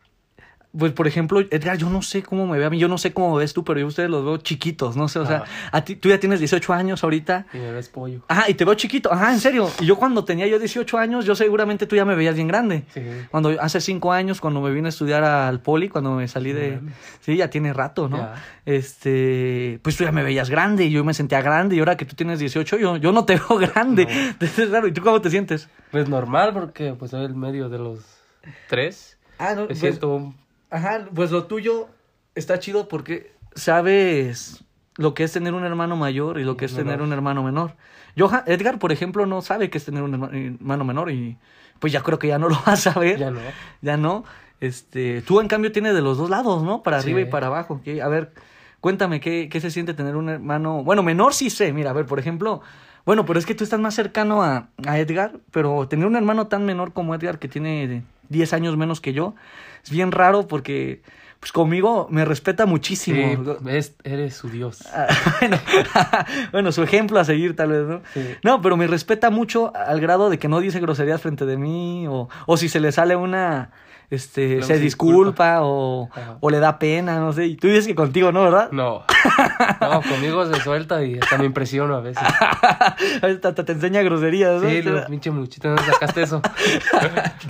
pues 0.77 0.93
por 0.93 1.07
ejemplo, 1.07 1.41
Edgar, 1.41 1.79
yo 1.79 1.89
no 1.89 2.03
sé 2.03 2.23
cómo 2.23 2.47
me 2.47 2.59
ve 2.59 2.67
a 2.67 2.71
mí, 2.71 2.79
yo 2.79 2.89
no 2.89 2.99
sé 2.99 3.13
cómo 3.13 3.35
ves 3.37 3.55
tú, 3.55 3.65
pero 3.65 3.81
yo 3.81 3.87
a 3.87 3.89
ustedes 3.89 4.11
los 4.11 4.25
veo 4.25 4.37
chiquitos, 4.37 4.97
no 4.97 5.09
sé, 5.09 5.19
o 5.19 5.27
sea, 5.27 5.45
a 5.73 5.83
ti, 5.83 5.97
tú 5.97 6.11
ya 6.11 6.21
tienes 6.21 6.41
18 6.41 6.73
años 6.75 7.03
ahorita. 7.03 7.47
Y 7.55 7.59
me 7.59 7.73
ves 7.73 7.89
pollo. 7.89 8.21
Ajá, 8.29 8.51
y 8.51 8.55
te 8.55 8.65
veo 8.65 8.75
chiquito, 8.75 9.13
ajá, 9.13 9.33
en 9.33 9.41
serio. 9.41 9.71
Y 9.81 9.87
yo 9.87 9.97
cuando 9.97 10.25
tenía 10.25 10.47
yo 10.47 10.59
18 10.59 10.99
años, 10.99 11.25
yo 11.25 11.35
seguramente 11.35 11.87
tú 11.87 11.97
ya 11.97 12.05
me 12.05 12.15
veías 12.15 12.35
bien 12.35 12.49
grande. 12.49 12.85
Sí. 12.93 13.03
Cuando 13.31 13.57
hace 13.61 13.81
5 13.81 14.13
años, 14.13 14.41
cuando 14.41 14.61
me 14.61 14.71
vine 14.71 14.89
a 14.89 14.91
estudiar 14.91 15.25
al 15.25 15.61
poli, 15.61 15.89
cuando 15.89 16.13
me 16.13 16.29
salí 16.29 16.53
de... 16.53 16.81
Sí, 17.21 17.37
ya 17.37 17.49
tiene 17.49 17.73
rato, 17.73 18.09
¿no? 18.09 18.29
Este, 18.67 19.81
pues 19.83 19.97
tú 19.97 20.05
ya 20.05 20.13
me 20.13 20.23
veías 20.23 20.51
grande 20.51 20.85
y 20.85 20.91
yo 20.91 21.03
me 21.03 21.15
sentía 21.15 21.41
grande 21.41 21.77
y 21.77 21.79
ahora 21.79 21.97
que 21.97 22.05
tú 22.05 22.15
tienes 22.15 22.39
18, 22.39 22.77
yo, 22.77 22.97
yo 22.99 23.13
no 23.13 23.25
te 23.25 23.37
veo 23.37 23.59
grande. 23.59 24.07
Es 24.41 24.71
raro. 24.71 24.89
¿Y 24.89 24.93
tú 24.93 25.03
cómo 25.03 25.21
te 25.21 25.31
sientes? 25.31 25.69
Pues 25.91 26.09
normal, 26.09 26.53
porque 26.53 26.95
pues 26.95 27.13
soy 27.13 27.25
el 27.25 27.35
medio 27.35 27.69
de 27.69 27.79
los 27.79 28.01
tres. 28.69 29.19
Ah, 29.39 29.55
no. 29.55 29.63
Me 29.63 29.67
pues, 29.69 29.79
siento 29.79 30.35
Ajá, 30.71 31.09
pues 31.15 31.31
lo 31.31 31.45
tuyo 31.45 31.89
está 32.35 32.59
chido 32.59 32.89
porque 32.89 33.33
sabes 33.55 34.65
lo 34.97 35.15
que 35.15 35.25
es 35.25 35.33
tener 35.33 35.55
un 35.55 35.65
hermano 35.65 35.97
mayor 35.97 36.39
y 36.39 36.45
lo 36.45 36.57
que 36.57 36.65
es 36.65 36.75
tener 36.75 37.01
un 37.03 37.13
hermano 37.13 37.43
menor. 37.43 37.77
Yo, 38.17 38.31
Edgar, 38.47 38.79
por 38.79 38.91
ejemplo, 38.91 39.27
no 39.27 39.43
sabe 39.43 39.71
qué 39.71 39.79
es 39.79 39.85
tener 39.85 40.03
un 40.03 40.15
hermano 40.15 40.85
menor 40.85 41.11
y 41.11 41.39
pues 41.79 41.93
ya 41.93 42.03
creo 42.03 42.19
que 42.19 42.29
ya 42.29 42.39
no 42.39 42.49
lo 42.49 42.57
va 42.67 42.73
a 42.73 42.77
saber. 42.77 43.19
Ya 43.19 43.31
no. 43.31 43.41
Ya 43.81 43.97
no. 43.97 44.25
Este, 44.61 45.23
tú 45.23 45.41
en 45.41 45.49
cambio 45.49 45.71
tienes 45.71 45.95
de 45.95 46.03
los 46.03 46.19
dos 46.19 46.29
lados, 46.29 46.65
¿no? 46.65 46.83
Para 46.83 46.99
arriba 46.99 47.21
y 47.21 47.27
para 47.27 47.47
abajo. 47.47 47.81
A 48.03 48.09
ver, 48.09 48.33
cuéntame 48.81 49.21
¿qué, 49.21 49.49
qué 49.49 49.61
se 49.61 49.71
siente 49.71 49.95
tener 49.95 50.17
un 50.17 50.29
hermano, 50.29 50.83
bueno, 50.83 51.03
menor 51.03 51.35
sí 51.35 51.51
sé, 51.51 51.73
mira, 51.73 51.91
a 51.91 51.93
ver, 51.93 52.07
por 52.07 52.19
ejemplo, 52.19 52.61
bueno, 53.05 53.25
pero 53.25 53.39
es 53.39 53.47
que 53.47 53.55
tú 53.55 53.65
estás 53.65 53.81
más 53.81 53.95
cercano 53.95 54.43
a, 54.43 54.69
a 54.87 54.99
Edgar, 54.99 55.39
pero 55.51 55.89
tener 55.89 56.07
un 56.07 56.17
hermano 56.17 56.49
tan 56.49 56.67
menor 56.67 56.93
como 56.93 57.15
Edgar 57.15 57.39
que 57.39 57.49
tiene 57.49 58.03
10 58.29 58.53
años 58.53 58.77
menos 58.77 59.01
que 59.01 59.13
yo, 59.13 59.35
es 59.83 59.91
bien 59.91 60.13
raro 60.13 60.47
porque 60.47 61.03
pues 61.41 61.53
conmigo 61.53 62.09
me 62.11 62.25
respeta 62.25 62.67
muchísimo. 62.67 63.59
eres 64.03 64.35
su 64.35 64.49
Dios. 64.49 64.83
Ah, 64.93 65.07
bueno, 65.41 65.59
bueno, 66.53 66.73
su 66.73 66.83
ejemplo 66.83 67.21
a 67.21 67.25
seguir 67.25 67.55
tal 67.55 67.71
vez, 67.71 67.87
¿no? 67.87 68.03
No, 68.43 68.61
pero 68.61 68.77
me 68.77 68.87
respeta 68.87 69.31
mucho 69.31 69.73
al 69.75 70.01
grado 70.01 70.31
de 70.31 70.39
que 70.39 70.49
no 70.49 70.61
dice 70.61 70.81
groserías 70.81 71.23
frente 71.23 71.47
de 71.47 71.57
mí 71.57 72.07
o, 72.09 72.29
o 72.47 72.57
si 72.57 72.69
se 72.69 72.81
le 72.81 72.91
sale 72.91 73.15
una 73.15 73.71
este, 74.11 74.63
se 74.63 74.79
disculpa, 74.79 75.61
o, 75.63 76.09
o, 76.41 76.51
le 76.51 76.61
da 76.61 76.79
pena, 76.79 77.19
no 77.19 77.35
sé. 77.35 77.47
Y 77.47 77.57
tú 77.57 77.67
dices 77.67 77.87
que 77.87 77.95
contigo 77.95 78.33
no, 78.33 78.43
¿verdad? 78.43 78.71
No. 78.73 79.05
No, 79.83 80.01
conmigo 80.09 80.47
se 80.47 80.59
suelta 80.63 81.05
y 81.05 81.19
hasta 81.19 81.37
me 81.37 81.45
impresiono 81.45 81.95
a 81.95 82.01
veces. 82.01 82.23
hasta 83.23 83.55
te, 83.55 83.73
enseña 83.73 84.01
groserías, 84.01 84.63
¿no? 84.63 84.71
Sí, 84.71 84.81
lo 84.81 85.05
pinche 85.07 85.31
muchito, 85.31 85.69
¿no 85.69 85.79
sacaste 85.79 86.23
eso? 86.23 86.41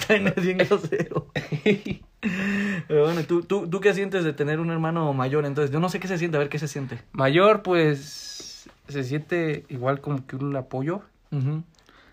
Es 0.09 0.43
bien 0.43 0.59
grosero. 0.59 1.29
Pero 2.89 3.05
bueno, 3.05 3.23
¿tú, 3.23 3.43
tú, 3.43 3.69
¿tú 3.69 3.81
qué 3.81 3.95
sientes 3.95 4.25
de 4.25 4.33
tener 4.33 4.59
un 4.59 4.71
hermano 4.71 5.13
mayor? 5.13 5.45
Entonces, 5.47 5.71
yo 5.71 5.79
no 5.79 5.89
sé 5.89 6.01
qué 6.01 6.09
se 6.09 6.19
siente, 6.19 6.39
a 6.39 6.41
ver 6.41 6.49
qué 6.49 6.59
se 6.59 6.67
siente. 6.67 6.99
Mayor, 7.13 7.63
pues, 7.63 8.69
se 8.89 9.05
siente 9.05 9.65
igual 9.69 10.01
como 10.01 10.27
que 10.27 10.35
un 10.35 10.57
apoyo. 10.57 11.03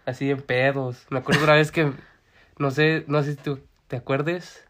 Así 0.05 0.29
en 0.29 0.41
pedos. 0.41 1.07
Me 1.09 1.17
acuerdo 1.19 1.45
una 1.45 1.53
vez 1.53 1.71
que, 1.71 1.91
no 2.59 2.69
sé, 2.69 3.05
no 3.07 3.23
sé 3.23 3.31
si 3.31 3.37
tú 3.37 3.59
¿te 3.87 3.95
acuerdes? 3.95 4.65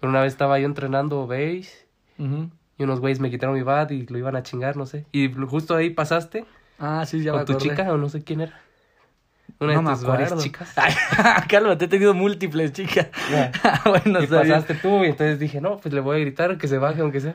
Pero 0.00 0.10
una 0.10 0.22
vez 0.22 0.32
estaba 0.32 0.58
yo 0.58 0.66
entrenando 0.66 1.26
base 1.26 1.86
y 2.18 2.82
unos 2.82 3.00
güeyes 3.00 3.20
me 3.20 3.30
quitaron 3.30 3.54
mi 3.54 3.62
bat 3.62 3.90
y 3.92 4.06
lo 4.06 4.18
iban 4.18 4.36
a 4.36 4.42
chingar, 4.42 4.76
no 4.76 4.86
sé. 4.86 5.06
Y 5.12 5.32
justo 5.32 5.76
ahí 5.76 5.90
pasaste. 5.90 6.44
Ah, 6.78 7.04
sí, 7.06 7.22
ya 7.22 7.32
Con 7.32 7.44
tu 7.44 7.54
chica 7.54 7.92
o 7.92 7.98
no 7.98 8.08
sé 8.08 8.24
quién 8.24 8.40
era. 8.40 8.58
Una 9.58 9.74
de 9.74 9.96
tus 9.96 10.04
varias 10.04 10.36
chicas. 10.38 10.74
Cálmate, 11.48 11.84
he 11.84 11.88
tenido 11.88 12.14
múltiples 12.14 12.72
chicas. 12.72 13.08
bueno, 13.84 14.22
y 14.22 14.26
pasaste 14.26 14.74
tú 14.74 15.04
y 15.04 15.08
entonces 15.08 15.38
dije, 15.38 15.60
no, 15.60 15.76
pues 15.76 15.92
le 15.92 16.00
voy 16.00 16.16
a 16.16 16.20
gritar 16.20 16.56
que 16.56 16.68
se 16.68 16.78
baje 16.78 17.02
aunque 17.02 17.20
sea. 17.20 17.34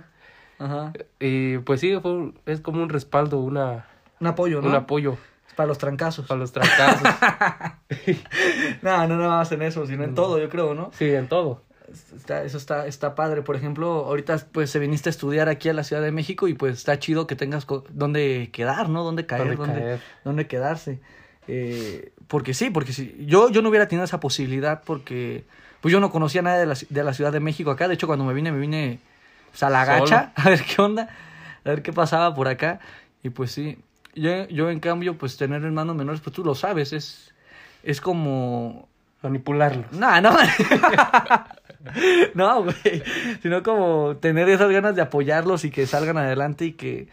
Ajá. 0.58 0.94
Y 1.20 1.60
pues 1.60 1.82
sí, 1.82 1.96
fue, 2.02 2.32
es 2.46 2.62
como 2.62 2.82
un 2.82 2.90
respaldo, 2.90 3.40
una... 3.40 3.86
Un 4.20 4.28
apoyo, 4.28 4.62
¿no? 4.62 4.70
Un 4.70 4.76
apoyo. 4.76 5.18
Para 5.56 5.68
los 5.68 5.78
trancazos. 5.78 6.28
Para 6.28 6.40
los 6.40 6.52
trancazos. 6.52 7.02
no, 8.82 9.08
no 9.08 9.18
nada 9.18 9.38
más 9.38 9.52
en 9.52 9.62
eso, 9.62 9.86
sino 9.86 10.04
en 10.04 10.16
todo, 10.16 10.40
yo 10.40 10.50
creo, 10.50 10.74
¿no? 10.74 10.92
Sí, 10.94 11.06
en 11.06 11.28
todo. 11.28 11.62
Está, 12.16 12.44
eso 12.44 12.58
está, 12.58 12.88
está 12.88 13.16
padre. 13.16 13.42
Por 13.42 13.56
ejemplo, 13.56 14.06
ahorita 14.06 14.38
pues 14.52 14.70
se 14.70 14.80
viniste 14.80 15.10
a 15.10 15.12
estudiar 15.12 15.50
aquí 15.50 15.70
a 15.70 15.74
la 15.74 15.84
Ciudad 15.84 16.02
de 16.02 16.12
México 16.12 16.48
y 16.48 16.54
pues 16.54 16.74
está 16.78 17.00
chido 17.00 17.28
que 17.28 17.36
tengas 17.36 17.66
dónde 17.90 18.50
quedar, 18.52 18.90
¿no? 18.90 19.04
Dónde 19.04 19.26
caer, 19.26 19.56
dónde, 19.56 20.00
dónde, 20.24 20.48
quedarse. 20.48 21.00
Eh, 21.48 22.12
porque 22.28 22.54
sí, 22.54 22.70
porque 22.70 22.92
si 22.92 23.16
yo, 23.28 23.50
yo 23.50 23.62
no 23.62 23.70
hubiera 23.70 23.88
tenido 23.88 24.04
esa 24.04 24.20
posibilidad 24.20 24.82
porque 24.84 25.46
pues 25.82 25.92
yo 25.92 26.00
no 26.00 26.10
conocía 26.10 26.42
nada 26.42 26.58
de 26.58 26.66
la, 26.66 26.76
de 26.90 27.04
la 27.04 27.14
Ciudad 27.14 27.32
de 27.32 27.40
México 27.40 27.70
acá. 27.72 27.88
De 27.88 27.94
hecho, 27.94 28.08
cuando 28.08 28.26
me 28.26 28.34
vine, 28.34 28.52
me 28.52 28.60
vine 28.60 29.00
pues, 29.52 29.62
a 29.64 29.70
la 29.70 29.86
gacha 29.86 30.34
a 30.36 30.50
ver 30.50 30.64
qué 30.64 30.82
onda, 30.82 31.10
a 31.64 31.70
ver 31.70 31.82
qué 31.82 31.94
pasaba 31.94 32.34
por 32.34 32.48
acá. 32.48 32.80
Y 33.22 33.30
pues 33.30 33.52
sí, 33.52 33.78
yo, 34.16 34.48
yo, 34.48 34.70
en 34.70 34.80
cambio, 34.80 35.18
pues 35.18 35.38
tener 35.38 35.64
hermanos 35.64 35.96
menores, 35.96 36.22
pues 36.22 36.36
tú 36.36 36.44
lo 36.44 36.56
sabes, 36.56 36.94
es, 36.94 37.34
es 37.84 38.02
como... 38.02 38.88
Manipularlos. 39.22 39.92
No, 39.92 40.22
no. 40.22 40.36
no, 42.36 42.64
güey. 42.64 43.04
Sino 43.42 43.64
como 43.64 44.18
tener 44.18 44.48
esas 44.50 44.70
ganas 44.70 44.96
de 44.96 45.02
apoyarlos 45.02 45.66
y 45.66 45.72
que 45.72 45.88
salgan 45.88 46.18
adelante 46.18 46.66
y 46.66 46.74
que, 46.74 47.08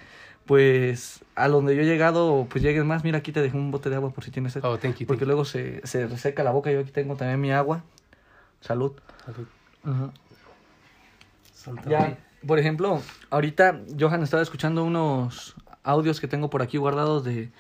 pues, 0.45 1.25
a 1.35 1.49
donde 1.49 1.75
yo 1.75 1.83
he 1.83 1.87
llegado, 1.87 2.47
pues 2.51 2.63
lleguen 2.63 2.87
más. 2.87 3.03
Mira, 3.03 3.19
aquí 3.19 3.33
te 3.33 3.41
dejé 3.41 3.57
un 3.57 3.71
bote 3.71 3.89
de 3.89 3.97
agua 3.97 4.11
por 4.11 4.25
si 4.25 4.31
tienes 4.31 4.53
sed. 4.53 4.63
Oh, 4.63 4.79
thank 4.79 4.97
you, 4.97 5.07
Porque 5.07 5.21
thank 5.21 5.29
luego 5.29 5.47
se, 5.47 5.81
se 5.87 6.07
reseca 6.07 6.43
la 6.43 6.51
boca. 6.51 6.71
Yo 6.71 6.81
aquí 6.81 6.91
tengo 6.91 7.17
también 7.17 7.41
mi 7.41 7.51
agua. 7.51 7.83
Salud. 8.61 8.93
Salud. 9.25 9.47
Santa 11.55 11.89
Ya, 11.89 12.19
por 12.47 12.59
ejemplo, 12.59 13.01
ahorita 13.31 13.81
Johan 13.99 14.23
estaba 14.23 14.43
escuchando 14.43 14.85
unos 14.85 15.57
audios 15.85 16.21
que 16.21 16.29
tengo 16.29 16.51
por 16.51 16.63
aquí 16.63 16.79
guardados 16.79 17.25
de, 17.25 17.51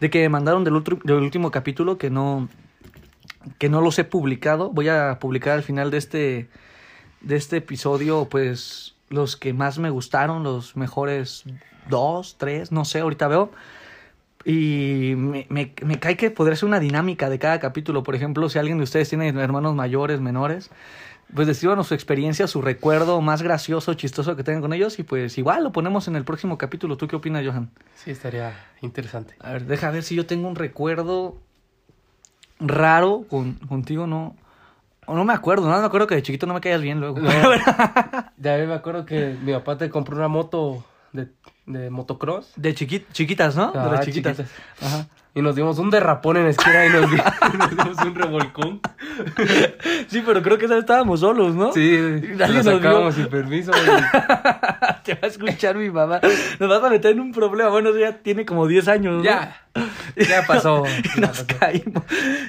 de 0.00 0.10
que 0.10 0.20
me 0.20 0.28
mandaron 0.28 0.64
del, 0.64 0.74
ultr- 0.74 1.02
del 1.02 1.16
último 1.16 1.50
capítulo 1.50 1.98
que 1.98 2.10
no 2.10 2.48
que 3.58 3.68
no 3.68 3.80
los 3.80 3.98
he 3.98 4.04
publicado. 4.04 4.70
Voy 4.70 4.88
a 4.88 5.18
publicar 5.20 5.54
al 5.54 5.62
final 5.62 5.90
de 5.90 5.98
este 5.98 6.48
de 7.20 7.36
este 7.36 7.58
episodio 7.58 8.26
pues 8.30 8.94
los 9.08 9.36
que 9.36 9.52
más 9.52 9.78
me 9.78 9.90
gustaron, 9.90 10.42
los 10.42 10.76
mejores 10.76 11.44
dos, 11.88 12.36
tres, 12.38 12.72
no 12.72 12.84
sé, 12.84 13.00
ahorita 13.00 13.28
veo. 13.28 13.50
Y 14.44 15.14
me, 15.16 15.46
me, 15.48 15.74
me 15.82 15.98
cae 15.98 16.16
que 16.16 16.30
podría 16.30 16.56
ser 16.56 16.68
una 16.68 16.78
dinámica 16.80 17.28
de 17.28 17.38
cada 17.38 17.58
capítulo. 17.58 18.02
Por 18.02 18.14
ejemplo, 18.14 18.48
si 18.48 18.58
alguien 18.58 18.78
de 18.78 18.84
ustedes 18.84 19.08
tiene 19.08 19.28
hermanos 19.28 19.74
mayores, 19.74 20.20
menores, 20.20 20.70
pues 21.34 21.46
descríbanos 21.46 21.86
su 21.88 21.94
experiencia, 21.94 22.46
su 22.46 22.62
recuerdo 22.62 23.20
más 23.20 23.42
gracioso, 23.42 23.94
chistoso 23.94 24.34
que 24.36 24.44
tengan 24.44 24.62
con 24.62 24.72
ellos. 24.72 24.98
Y 24.98 25.02
pues 25.02 25.36
igual 25.38 25.62
lo 25.64 25.72
ponemos 25.72 26.08
en 26.08 26.16
el 26.16 26.24
próximo 26.24 26.56
capítulo. 26.58 26.96
¿Tú 26.96 27.06
qué 27.08 27.16
opinas, 27.16 27.44
Johan? 27.46 27.70
Sí, 27.96 28.10
estaría 28.10 28.52
interesante. 28.80 29.34
A 29.40 29.52
ver, 29.52 29.66
deja 29.66 29.90
ver 29.90 30.02
si 30.02 30.14
yo 30.14 30.26
tengo 30.26 30.48
un 30.48 30.56
recuerdo 30.56 31.36
raro 32.60 33.24
con, 33.28 33.54
contigo, 33.54 34.06
no. 34.06 34.36
O 35.06 35.14
no 35.14 35.24
me 35.24 35.32
acuerdo, 35.32 35.68
no 35.70 35.78
me 35.80 35.86
acuerdo 35.86 36.06
que 36.06 36.16
de 36.16 36.22
chiquito 36.22 36.46
no 36.46 36.54
me 36.54 36.60
caías 36.60 36.82
bien 36.82 37.00
luego. 37.00 37.18
No. 37.20 37.30
Ya 38.40 38.56
me 38.58 38.72
acuerdo 38.74 39.04
que 39.04 39.36
mi 39.42 39.52
papá 39.52 39.76
te 39.78 39.90
compró 39.90 40.16
una 40.16 40.28
moto 40.28 40.84
de, 41.12 41.26
de 41.66 41.90
motocross. 41.90 42.52
De 42.56 42.72
chiqui- 42.74 43.04
chiquitas, 43.12 43.56
¿no? 43.56 43.72
de 43.72 43.78
Ah, 43.80 43.88
las 43.90 44.04
chiquitas. 44.04 44.36
chiquitas. 44.36 44.58
Ajá. 44.80 45.08
Y 45.38 45.42
nos 45.42 45.54
dimos 45.54 45.78
un 45.78 45.88
derrapón 45.88 46.36
en 46.36 46.44
la 46.44 46.50
esquina 46.50 46.84
y 46.86 46.88
nos, 46.90 47.08
di- 47.10 47.16
nos 47.58 47.70
dimos 47.70 47.98
un 48.04 48.14
revolcón. 48.14 48.80
Sí, 50.08 50.22
pero 50.24 50.42
creo 50.42 50.58
que 50.58 50.64
esa 50.64 50.74
vez 50.74 50.82
estábamos 50.84 51.20
solos, 51.20 51.54
¿no? 51.54 51.72
Sí, 51.72 51.96
Nadie 52.36 52.54
nos 52.56 52.64
sacábamos 52.64 53.14
sin 53.14 53.26
permiso. 53.28 53.70
y- 53.72 53.84
Te 55.04 55.14
va 55.14 55.20
a 55.22 55.26
escuchar 55.26 55.76
mi 55.76 55.90
mamá. 55.90 56.20
Nos 56.58 56.68
vas 56.68 56.82
a 56.82 56.90
meter 56.90 57.12
en 57.12 57.20
un 57.20 57.32
problema. 57.32 57.70
Bueno, 57.70 57.90
eso 57.90 57.98
ya 57.98 58.12
tiene 58.18 58.44
como 58.46 58.66
10 58.66 58.88
años, 58.88 59.18
¿no? 59.18 59.22
Ya, 59.22 59.56
ya 60.16 60.44
pasó. 60.46 60.84
Y 60.86 61.20
ya 61.20 61.26
nos 61.28 61.42
pasó. 61.42 61.58
caímos. 61.60 62.02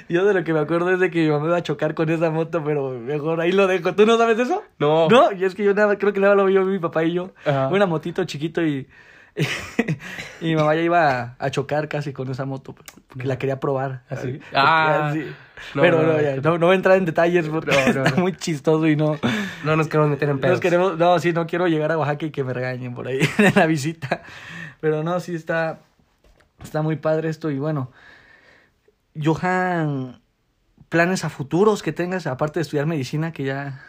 Yo 0.08 0.24
de 0.24 0.34
lo 0.34 0.42
que 0.44 0.52
me 0.52 0.60
acuerdo 0.60 0.90
es 0.90 1.00
de 1.00 1.10
que 1.10 1.22
mi 1.24 1.30
mamá 1.30 1.46
iba 1.46 1.56
a 1.58 1.62
chocar 1.62 1.94
con 1.94 2.08
esa 2.10 2.30
moto, 2.30 2.62
pero 2.64 2.90
mejor 2.90 3.40
ahí 3.40 3.52
lo 3.52 3.66
dejo. 3.66 3.94
¿Tú 3.94 4.06
no 4.06 4.16
sabes 4.18 4.38
eso? 4.38 4.62
No. 4.78 5.08
No, 5.08 5.32
y 5.32 5.44
es 5.44 5.54
que 5.54 5.62
yo 5.64 5.74
nada, 5.74 5.96
creo 5.98 6.12
que 6.12 6.20
nada 6.20 6.34
lo 6.34 6.46
vio 6.46 6.64
mi 6.64 6.78
papá 6.78 7.04
y 7.04 7.12
yo. 7.12 7.32
Ajá. 7.44 7.68
Una 7.68 7.86
motito 7.86 8.24
chiquito 8.24 8.62
y, 8.62 8.88
y 9.36 10.44
mi 10.44 10.56
mamá 10.56 10.74
ya 10.74 10.82
iba 10.82 11.36
a, 11.38 11.50
chocar 11.50 11.88
casi 11.88 12.12
con 12.12 12.30
esa 12.30 12.44
moto 12.44 12.74
porque 13.08 13.26
la 13.26 13.38
quería 13.38 13.60
probar. 13.60 14.02
¿Ah, 14.10 14.16
Ah. 14.54 15.08
así. 15.08 15.26
No, 15.74 15.82
pero 15.82 15.98
no, 15.98 16.06
no, 16.06 16.12
no, 16.14 16.20
ya, 16.22 16.34
que- 16.36 16.40
no, 16.40 16.56
no 16.58 16.66
voy 16.66 16.72
a 16.72 16.76
entrar 16.76 16.96
en 16.96 17.04
detalles 17.04 17.46
porque 17.48 17.70
está 17.86 18.14
muy 18.16 18.34
chistoso 18.36 18.86
y 18.86 18.96
no. 18.96 19.18
No 19.64 19.76
nos 19.76 19.88
queremos 19.88 20.08
meter 20.10 20.30
en 20.30 20.38
pedos. 20.40 20.54
Nos 20.54 20.60
queremos, 20.60 20.98
no, 20.98 21.18
sí, 21.18 21.32
no 21.32 21.46
quiero 21.46 21.66
llegar 21.68 21.92
a 21.92 21.98
Oaxaca 21.98 22.26
y 22.26 22.30
que 22.30 22.42
me 22.44 22.54
regañen 22.54 22.94
por 22.94 23.06
ahí 23.08 23.20
en 23.38 23.52
la 23.54 23.66
visita. 23.66 24.22
Pero 24.80 25.02
no, 25.02 25.20
sí 25.20 25.34
está, 25.34 25.80
está 26.62 26.80
muy 26.80 26.96
padre 26.96 27.28
esto. 27.28 27.50
Y 27.50 27.58
bueno, 27.58 27.90
Johan, 29.22 30.20
planes 30.88 31.24
a 31.24 31.28
futuros 31.28 31.82
que 31.82 31.92
tengas, 31.92 32.26
aparte 32.26 32.60
de 32.60 32.62
estudiar 32.62 32.86
medicina, 32.86 33.32
que 33.32 33.44
ya, 33.44 33.82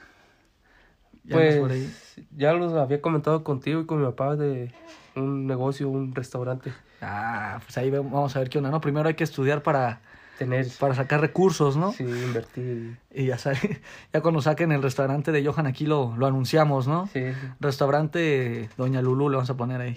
ya 1.24 1.36
Pues 1.36 1.57
por 1.57 1.71
ahí. 1.71 1.93
Ya 2.38 2.53
los 2.53 2.74
había 2.74 3.01
comentado 3.01 3.44
contigo 3.44 3.82
y 3.82 3.86
con 3.86 4.00
mi 4.00 4.06
papá 4.06 4.36
de 4.36 4.72
un 5.15 5.48
negocio, 5.48 5.89
un 5.89 6.13
restaurante. 6.15 6.72
Ah, 7.01 7.60
pues 7.63 7.77
ahí 7.77 7.89
vamos 7.89 8.36
a 8.36 8.39
ver 8.39 8.50
qué 8.50 8.60
onda, 8.60 8.70
¿no? 8.72 8.80
Primero 8.82 9.08
hay 9.08 9.15
que 9.15 9.24
estudiar 9.24 9.63
para, 9.63 10.00
Tener, 10.38 10.68
para 10.80 10.96
sacar 10.96 11.20
recursos, 11.22 11.77
¿no? 11.77 11.91
sí, 11.91 12.03
invertir. 12.03 12.96
Y 13.13 13.25
ya, 13.25 13.38
sa- 13.38 13.53
ya 14.13 14.22
cuando 14.22 14.41
saquen 14.41 14.72
el 14.72 14.82
restaurante 14.82 15.32
de 15.32 15.46
Johan 15.46 15.68
aquí 15.68 15.86
lo, 15.86 16.15
lo 16.18 16.25
anunciamos, 16.27 16.88
¿no? 16.88 17.08
Sí, 17.08 17.24
Restaurante 17.60 18.70
Doña 18.77 19.01
Lulú 19.01 19.30
le 19.30 19.38
vamos 19.38 19.50
a 19.50 19.56
poner 19.58 19.82
ahí. 19.82 19.96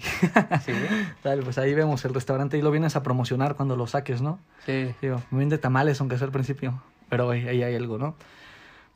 sí, 0.65 0.71
Dale, 1.23 1.43
pues 1.43 1.57
ahí 1.57 1.73
vemos 1.73 2.03
el 2.05 2.13
restaurante 2.13 2.57
y 2.57 2.61
lo 2.61 2.71
vienes 2.71 2.95
a 2.95 3.03
promocionar 3.03 3.55
cuando 3.55 3.75
lo 3.75 3.85
saques, 3.87 4.21
¿no? 4.21 4.39
sí. 4.65 4.93
Digo, 5.01 5.21
vende 5.31 5.57
tamales, 5.57 5.99
aunque 6.01 6.17
sea 6.17 6.25
al 6.27 6.31
principio. 6.33 6.81
Pero 7.09 7.29
ahí, 7.29 7.47
ahí 7.47 7.61
hay 7.63 7.75
algo, 7.75 7.97
¿no? 7.99 8.15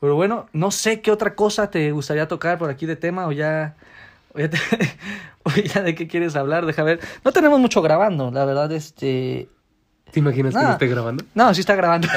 Pero 0.00 0.14
bueno, 0.16 0.46
no 0.52 0.70
sé 0.70 1.00
qué 1.02 1.10
otra 1.10 1.34
cosa 1.34 1.70
te 1.70 1.90
gustaría 1.92 2.26
tocar 2.26 2.58
por 2.58 2.70
aquí 2.70 2.86
de 2.86 2.96
tema 2.96 3.26
o 3.26 3.32
ya. 3.32 3.76
O 4.34 4.38
ya, 4.38 4.48
te- 4.48 4.58
o 5.44 5.50
ya 5.50 5.82
de 5.82 5.94
qué 5.94 6.06
quieres 6.08 6.36
hablar, 6.36 6.64
deja 6.66 6.82
ver. 6.82 7.00
No 7.24 7.32
tenemos 7.32 7.60
mucho 7.60 7.82
grabando, 7.82 8.30
la 8.30 8.44
verdad, 8.44 8.70
este. 8.72 9.48
¿Te 10.10 10.18
imaginas 10.20 10.54
que 10.54 10.60
lo 10.62 10.70
esté 10.72 10.86
grabando? 10.88 11.22
No, 11.34 11.54
sí 11.54 11.60
está 11.60 11.76
grabando. 11.76 12.08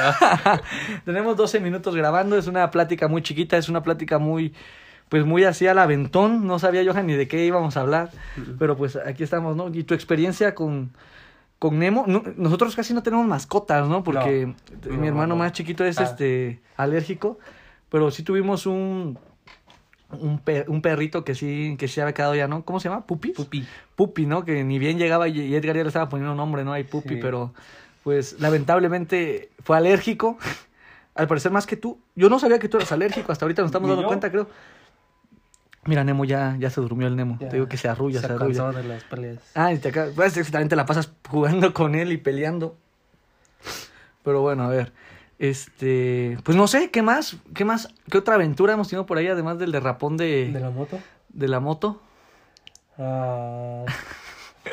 Tenemos 1.06 1.38
12 1.38 1.60
minutos 1.60 1.96
grabando, 1.96 2.38
es 2.38 2.48
una 2.48 2.72
plática 2.72 3.08
muy 3.08 3.22
chiquita, 3.22 3.56
es 3.58 3.70
una 3.70 3.84
plática 3.84 4.18
muy, 4.18 4.54
pues 5.10 5.26
muy 5.26 5.44
así 5.44 5.68
al 5.68 5.78
aventón. 5.78 6.48
No 6.48 6.58
sabía 6.58 6.84
Johan 6.84 7.06
ni 7.06 7.14
de 7.14 7.28
qué 7.28 7.46
íbamos 7.46 7.78
a 7.78 7.82
hablar, 7.82 8.10
pero 8.58 8.76
pues 8.78 8.96
aquí 8.96 9.24
estamos, 9.24 9.56
¿no? 9.56 9.70
Y 9.72 9.84
tu 9.84 9.94
experiencia 9.94 10.56
con, 10.56 10.92
con 11.60 11.78
Nemo, 11.78 12.06
no- 12.08 12.24
nosotros 12.36 12.76
casi 12.76 12.96
no 12.96 13.04
tenemos 13.04 13.28
mascotas, 13.28 13.88
¿no? 13.88 14.04
Porque 14.04 14.48
No. 14.48 14.92
mi 14.92 14.98
No, 14.98 15.06
hermano 15.06 15.36
no. 15.36 15.36
más 15.36 15.52
chiquito 15.52 15.86
es 15.86 16.00
Ah. 16.00 16.04
este 16.04 16.62
alérgico, 16.78 17.38
pero 17.94 18.10
sí 18.10 18.24
tuvimos 18.24 18.66
un 18.66 19.20
un, 20.20 20.40
per- 20.40 20.68
un 20.70 20.82
perrito 20.82 21.24
que 21.24 21.36
sí 21.36 21.76
que 21.78 21.88
sí 21.88 22.02
había 22.02 22.14
quedado 22.16 22.34
ya, 22.34 22.48
¿no? 22.48 22.66
¿Cómo 22.66 22.80
se 22.80 22.90
llama? 22.90 23.06
¿Pupis? 23.06 23.36
Pupi. 23.36 23.66
Pupi, 23.96 24.26
¿no? 24.26 24.44
Que 24.46 24.64
ni 24.64 24.80
bien 24.80 24.98
llegaba 24.98 25.28
y 25.28 25.54
Edgar 25.56 25.76
ya 25.76 25.84
le 25.84 25.88
estaba 25.90 26.10
poniendo 26.10 26.34
nombre, 26.36 26.64
¿no? 26.64 26.74
Hay 26.74 26.84
Pupi, 26.86 27.10
Sí. 27.16 27.20
pero 27.22 27.54
pues 28.04 28.40
lamentablemente 28.40 29.50
fue 29.64 29.78
alérgico. 29.78 30.38
Al 31.16 31.28
parecer 31.28 31.52
más 31.52 31.68
que 31.68 31.78
tú. 31.78 32.00
Yo 32.16 32.28
no 32.30 32.40
sabía 32.40 32.58
que 32.58 32.68
tú 32.68 32.78
eras 32.78 32.92
alérgico, 32.92 33.32
hasta 33.32 33.46
ahorita 33.46 33.62
nos 33.62 33.70
estamos 33.70 33.88
dando 33.88 34.02
yo. 34.02 34.08
cuenta, 34.08 34.32
creo. 34.32 34.48
Mira, 35.86 36.04
Nemo 36.04 36.26
ya, 36.26 36.56
ya 36.60 36.70
se 36.72 36.82
durmió 36.82 37.08
el 37.08 37.16
Nemo. 37.16 37.38
Ya, 37.40 37.50
Te 37.50 37.58
digo 37.58 37.68
que 37.68 37.78
se 37.78 37.88
arrulla, 37.90 38.20
se, 38.22 38.26
se 38.28 38.34
arrulla. 38.34 38.64
cansó 38.64 38.78
de 38.82 38.84
las 38.88 39.04
peleas. 39.04 39.40
Ah, 39.54 39.72
y 39.74 39.78
te 39.78 39.90
acá, 39.90 40.08
pues 40.16 40.34
también 40.50 40.70
te 40.70 40.76
la 40.76 40.86
pasas 40.88 41.12
jugando 41.30 41.72
con 41.74 41.94
él 41.96 42.12
y 42.12 42.18
peleando. 42.18 42.76
Pero 44.24 44.42
bueno, 44.42 44.64
a 44.64 44.70
ver. 44.70 44.92
Este, 45.40 46.38
pues 46.44 46.56
no 46.58 46.68
sé, 46.68 46.90
¿qué 46.92 47.02
más? 47.02 47.38
¿Qué 47.56 47.66
más? 47.66 47.90
¿Qué 48.10 48.18
otra 48.18 48.36
aventura 48.36 48.74
hemos 48.74 48.88
tenido 48.88 49.06
por 49.06 49.18
ahí 49.18 49.28
además 49.28 49.58
del 49.60 49.72
derrapón 49.72 50.16
de, 50.18 50.52
¿De 50.54 50.60
la 50.60 50.70
moto? 50.70 51.00
de 51.30 51.48
la 51.48 51.60
moto? 51.60 52.02
Ah, 52.98 53.84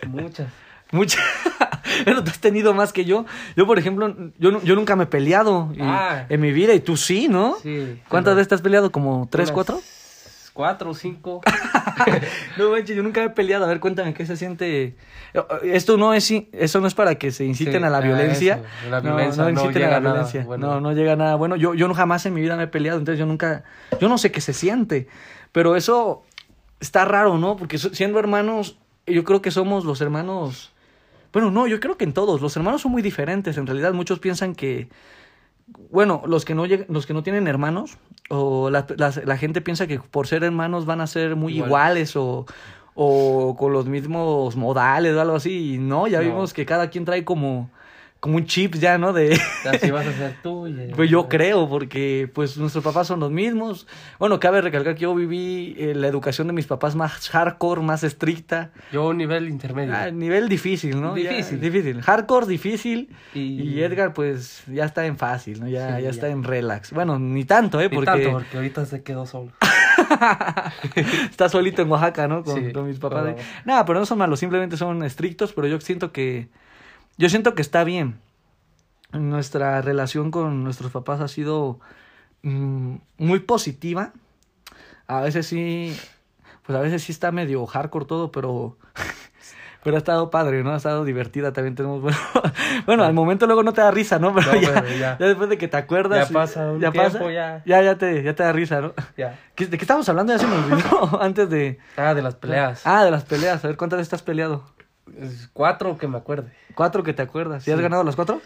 muchas. 0.06 0.48
Muchas. 0.92 1.22
Pero 2.04 2.24
tú 2.24 2.30
has 2.32 2.40
tenido 2.40 2.74
más 2.74 2.92
que 2.92 3.04
yo. 3.04 3.24
Yo, 3.54 3.64
por 3.64 3.78
ejemplo, 3.78 4.12
yo, 4.38 4.60
yo 4.62 4.74
nunca 4.74 4.96
me 4.96 5.04
he 5.04 5.06
peleado 5.06 5.70
y- 5.72 5.78
Ah. 5.80 6.26
en 6.28 6.40
mi 6.40 6.50
vida 6.50 6.74
y 6.74 6.80
tú 6.80 6.96
sí, 6.96 7.28
¿no? 7.28 7.54
Sí. 7.62 8.00
¿Cuántas 8.08 8.34
veces 8.34 8.48
te 8.48 8.54
has 8.56 8.60
peleado? 8.60 8.90
¿Como 8.90 9.28
tres, 9.30 9.50
unas 9.50 9.54
cuatro? 9.54 9.80
Cuatro 10.52 10.90
o 10.90 10.94
cinco. 10.94 11.40
No, 12.56 12.70
manches, 12.70 12.96
yo 12.96 13.02
nunca 13.02 13.20
me 13.20 13.26
he 13.26 13.30
peleado. 13.30 13.64
A 13.66 13.68
ver, 13.68 13.78
cuéntame 13.78 14.14
qué 14.14 14.24
se 14.24 14.36
siente. 14.36 14.96
Esto 15.62 15.96
no 15.98 16.14
es, 16.14 16.32
eso 16.52 16.80
no 16.80 16.86
es 16.86 16.94
para 16.94 17.14
que 17.16 17.30
se 17.30 17.44
inciten 17.44 17.80
Sí, 17.80 17.84
a 17.84 17.90
la 17.90 17.98
ah, 17.98 18.00
violencia. 18.00 18.54
eso, 18.80 18.90
la 18.90 19.00
No, 19.02 19.10
no 19.16 19.50
inciten 19.50 19.82
a 19.82 19.86
llega 19.86 19.90
la 19.90 20.00
violencia. 20.00 20.44
bueno. 20.44 20.66
No, 20.66 20.80
no 20.80 20.92
llega 20.92 21.12
a 21.12 21.16
nada 21.16 21.34
bueno. 21.36 21.56
Yo, 21.56 21.74
yo 21.74 21.92
jamás 21.94 22.24
en 22.26 22.34
mi 22.34 22.40
vida 22.40 22.56
me 22.56 22.64
he 22.64 22.66
peleado, 22.68 22.98
entonces 22.98 23.18
yo 23.18 23.26
nunca, 23.26 23.64
yo 24.00 24.08
no 24.08 24.16
sé 24.18 24.32
qué 24.32 24.40
se 24.40 24.52
siente. 24.54 25.08
Pero 25.52 25.76
eso 25.76 26.22
está 26.80 27.04
raro, 27.04 27.36
¿no? 27.38 27.56
Porque 27.56 27.76
siendo 27.78 28.18
hermanos, 28.18 28.78
yo 29.06 29.24
creo 29.24 29.42
que 29.42 29.50
somos 29.50 29.84
los 29.84 30.00
hermanos. 30.00 30.72
Bueno, 31.32 31.50
no, 31.50 31.66
yo 31.66 31.80
creo 31.80 31.96
que 31.98 32.04
en 32.04 32.12
todos. 32.14 32.40
Los 32.40 32.56
hermanos 32.56 32.80
son 32.82 32.92
muy 32.92 33.02
diferentes. 33.02 33.56
En 33.58 33.66
realidad, 33.66 33.92
muchos 33.92 34.18
piensan 34.20 34.54
que. 34.54 34.88
Bueno, 35.90 36.22
los 36.26 36.44
que 36.44 36.54
no, 36.54 36.66
lleg- 36.66 36.86
los 36.88 37.06
que 37.06 37.12
no 37.14 37.22
tienen 37.22 37.46
hermanos, 37.46 37.98
o 38.30 38.70
la, 38.70 38.86
la- 38.96 39.12
la 39.24 39.36
gente 39.36 39.60
piensa 39.60 39.86
que 39.86 39.98
por 40.00 40.26
ser 40.26 40.44
hermanos 40.44 40.86
van 40.86 41.00
a 41.00 41.06
ser 41.06 41.36
muy 41.36 41.52
Igual. 41.54 41.68
iguales 41.68 42.16
o, 42.16 42.46
o 42.94 43.56
con 43.58 43.72
los 43.72 43.86
mismos 43.86 44.56
modales 44.56 45.14
o 45.14 45.20
algo 45.20 45.36
así. 45.36 45.74
Y 45.74 45.78
no, 45.78 46.06
ya 46.06 46.18
No. 46.20 46.24
vimos 46.26 46.52
que 46.54 46.64
cada 46.64 46.90
quien 46.90 47.04
trae 47.04 47.24
como, 47.24 47.70
como 48.20 48.36
un 48.36 48.44
chip 48.44 48.74
ya, 48.74 48.98
¿no? 48.98 49.12
De. 49.14 49.40
Así 49.64 49.90
vas 49.90 50.06
a 50.06 50.12
ser 50.12 50.36
tú. 50.42 50.66
y- 50.66 50.92
Pues 50.94 51.08
yo 51.10 51.28
creo, 51.28 51.68
porque 51.68 52.30
pues 52.32 52.56
nuestros 52.58 52.84
papás 52.84 53.06
son 53.06 53.18
los 53.20 53.30
mismos. 53.30 53.86
Bueno, 54.18 54.38
cabe 54.38 54.60
recalcar 54.60 54.94
que 54.94 55.00
yo 55.00 55.14
viví 55.14 55.74
eh, 55.78 55.94
la 55.94 56.06
educación 56.06 56.46
de 56.46 56.52
mis 56.52 56.66
papás 56.66 56.94
más 56.96 57.28
hardcore, 57.30 57.80
más 57.80 58.04
estricta. 58.04 58.70
Yo 58.92 59.08
un 59.08 59.16
nivel 59.16 59.48
intermedio. 59.48 59.94
Ah, 59.96 60.10
nivel 60.10 60.48
difícil, 60.48 61.00
¿no? 61.00 61.16
Ya, 61.16 61.30
Difícil. 61.30 61.60
difícil. 61.60 62.02
Hardcore, 62.02 62.46
difícil. 62.46 63.08
Y- 63.34 63.62
Y, 63.62 63.82
Edgar, 63.82 64.12
pues, 64.12 64.62
ya 64.66 64.84
está 64.84 65.06
en 65.06 65.16
fácil, 65.16 65.60
¿no? 65.60 65.68
Ya, 65.68 65.96
Sí, 65.96 66.02
ya 66.02 66.10
está 66.10 66.28
en 66.28 66.44
relax. 66.44 66.92
Bueno, 66.92 67.18
ni 67.18 67.44
tanto, 67.44 67.80
¿eh? 67.80 67.88
Ni 67.90 67.94
Porque 67.96 68.06
tanto, 68.10 68.32
porque 68.32 68.56
ahorita 68.56 68.84
se 68.86 69.02
quedó 69.02 69.24
solo. 69.26 69.52
está 71.30 71.48
solito 71.48 71.82
en 71.82 71.90
Oaxaca, 71.90 72.28
¿no? 72.28 72.42
Con, 72.42 72.56
Sí, 72.66 72.72
con 72.72 72.86
mis 72.86 72.98
papás. 72.98 73.22
pero- 73.34 73.36
Nada, 73.64 73.84
pero 73.84 73.98
no 73.98 74.06
son 74.06 74.18
malos, 74.18 74.38
simplemente 74.40 74.76
son 74.76 75.02
estrictos, 75.04 75.52
pero 75.52 75.66
yo 75.66 75.80
siento 75.80 76.12
que... 76.12 76.48
Yo 77.20 77.28
siento 77.28 77.54
que 77.54 77.60
está 77.62 77.84
bien. 77.84 78.18
Nuestra 79.12 79.82
relación 79.82 80.30
con 80.30 80.64
nuestros 80.64 80.90
papás 80.90 81.20
ha 81.20 81.28
sido 81.28 81.80
mm, 82.42 82.94
muy 83.18 83.40
positiva. 83.40 84.12
a 85.06 85.20
veces 85.20 85.46
sí, 85.46 85.94
pues 86.64 86.78
a 86.78 86.80
veces 86.80 87.02
sí 87.02 87.12
está 87.12 87.30
medio 87.30 87.66
hardcore 87.66 88.06
todo, 88.06 88.30
pero 88.32 88.78
pero 89.84 89.96
ha 89.96 89.98
estado 89.98 90.30
padre, 90.30 90.62
¿no? 90.62 90.72
Ha 90.72 90.76
estado 90.76 91.04
divertida, 91.04 91.52
también 91.52 91.74
tenemos... 91.74 92.00
Bueno, 92.86 93.02
bueno 93.02 93.04
al 93.04 93.12
momento 93.14 93.46
luego 93.46 93.62
no 93.64 93.72
te 93.74 93.80
da 93.82 93.90
risa, 93.90 94.18
¿no? 94.18 94.32
Pero, 94.34 94.54
ya, 94.54 94.84
ya, 94.96 95.16
después 95.16 95.50
de 95.50 95.58
que 95.58 95.68
te 95.68 95.76
acuerdas... 95.76 96.28
Ya 96.28 96.32
pasa 96.32 96.70
un 96.70 96.80
ya 96.80 96.90
tiempo, 96.92 97.18
pasa, 97.18 97.32
ya. 97.32 97.62
Ya, 97.66 97.82
ya, 97.82 97.98
te, 97.98 98.22
ya 98.22 98.34
te 98.34 98.42
da 98.42 98.52
risa, 98.52 98.80
¿no? 98.80 98.94
Ya. 99.16 99.38
¿Qué- 99.54 99.66
¿De 99.66 99.76
qué 99.76 99.84
estábamos 99.84 100.08
hablando? 100.08 100.32
Ya 100.32 100.38
se 100.38 100.46
me 100.46 100.54
olvidó 100.54 101.20
antes 101.20 101.50
de... 101.50 101.78
Ah, 101.96 102.14
de 102.14 102.22
las 102.22 102.36
peleas. 102.36 102.82
Ah, 102.86 103.04
de 103.04 103.10
las 103.10 103.24
peleas. 103.24 103.62
A 103.64 103.68
ver, 103.68 103.76
¿cuántas 103.76 103.98
veces 103.98 104.14
has 104.14 104.22
peleado? 104.22 104.64
Cuatro 105.52 105.98
que 105.98 106.08
me 106.08 106.18
acuerde. 106.18 106.52
Cuatro 106.74 107.02
que 107.02 107.12
te 107.12 107.22
acuerdas. 107.22 107.66
¿Y 107.66 107.70
has 107.72 107.80
ganado 107.80 108.04
las 108.04 108.16
cuatro? 108.16 108.40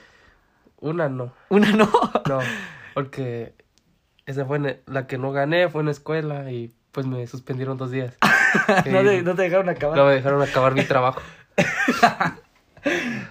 Una 0.80 1.08
no. 1.08 1.32
Una 1.48 1.70
no. 1.72 1.88
No, 2.28 2.40
porque 2.94 3.54
esa 4.26 4.44
fue 4.44 4.56
en- 4.58 4.80
la 4.86 5.06
que 5.06 5.18
no 5.18 5.32
gané, 5.32 5.68
fue 5.68 5.80
en 5.82 5.86
la 5.86 5.92
escuela 5.92 6.50
y 6.50 6.72
pues 6.92 7.06
me 7.06 7.26
suspendieron 7.26 7.76
dos 7.76 7.90
días. 7.90 8.16
no, 8.86 9.02
te, 9.02 9.22
no 9.22 9.34
te 9.34 9.42
dejaron 9.42 9.68
acabar. 9.68 9.96
no 9.96 10.06
me 10.06 10.12
dejaron 10.12 10.40
acabar 10.42 10.74
mi 10.74 10.84
trabajo. 10.84 11.20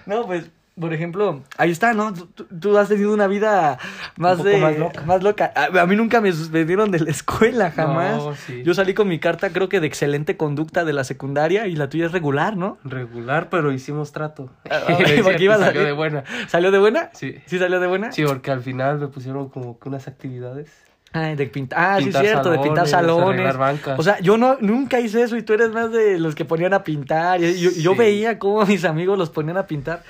No, 0.06 0.26
pues, 0.26 0.50
por 0.78 0.92
ejemplo, 0.92 1.42
ahí 1.56 1.70
está, 1.70 1.92
¿no? 1.94 2.12
Tú, 2.12 2.44
tú- 2.60 2.76
has 2.78 2.88
tenido 2.88 3.12
una 3.14 3.26
vida 3.28 3.78
más 4.16 4.42
de... 4.42 4.56
más 4.58 4.76
loca. 4.76 5.02
más 5.02 5.22
loca. 5.22 5.52
A, 5.54 5.80
a 5.82 5.86
mí 5.86 5.94
nunca 5.94 6.20
me 6.20 6.32
suspendieron 6.32 6.90
de 6.90 6.98
la 7.00 7.10
escuela, 7.10 7.70
jamás. 7.70 8.16
No, 8.16 8.34
sí. 8.34 8.62
Yo 8.64 8.74
salí 8.74 8.92
con 8.94 9.06
mi 9.06 9.18
carta, 9.20 9.50
creo 9.50 9.68
que 9.68 9.78
de 9.80 9.86
excelente 9.86 10.36
conducta 10.36 10.84
de 10.84 10.92
la 10.92 11.04
secundaria 11.04 11.66
y 11.68 11.76
la 11.76 11.88
tuya 11.88 12.06
es 12.06 12.12
regular, 12.12 12.56
¿no? 12.56 12.78
Regular, 12.84 13.48
pero 13.50 13.72
hicimos 13.72 14.12
trato. 14.12 14.50
Ah, 14.70 14.80
Es 14.98 15.22
porque 15.22 15.48
salió 15.48 15.84
de 15.84 15.92
buena. 15.92 16.24
¿Salió 16.48 16.70
de 16.72 16.78
buena? 16.78 17.10
Sí. 17.12 17.36
¿Sí 17.46 17.58
salió 17.58 17.78
de 17.78 17.86
buena? 17.86 18.10
Sí, 18.12 18.24
porque 18.24 18.50
al 18.50 18.60
final 18.60 18.98
me 18.98 19.06
pusieron 19.08 19.48
como 19.50 19.78
que 19.78 19.88
unas 19.88 20.08
actividades. 20.08 20.70
Ay, 21.16 21.36
de 21.36 21.46
pintar, 21.46 21.78
ah, 21.80 21.96
sí, 21.98 22.06
Pintar 22.06 22.22
cierto, 22.24 22.50
de 22.50 22.58
pintar 22.58 22.88
salones, 22.88 23.36
salones. 23.36 23.56
bancas. 23.56 24.00
O 24.00 24.02
sea, 24.02 24.18
yo 24.18 24.36
no, 24.36 24.56
nunca 24.60 24.98
hice 24.98 25.22
eso 25.22 25.36
y 25.36 25.42
tú 25.42 25.52
eres 25.52 25.70
más 25.70 25.92
de 25.92 26.18
los 26.18 26.34
que 26.34 26.44
ponían 26.44 26.74
a 26.74 26.82
pintar. 26.82 27.40
Y 27.40 27.60
yo, 27.60 27.70
yo 27.70 27.94
veía 27.94 28.40
cómo 28.40 28.66
mis 28.66 28.84
amigos 28.84 29.16
los 29.16 29.30
ponían 29.30 29.56
a 29.56 29.68
pintar. 29.68 30.02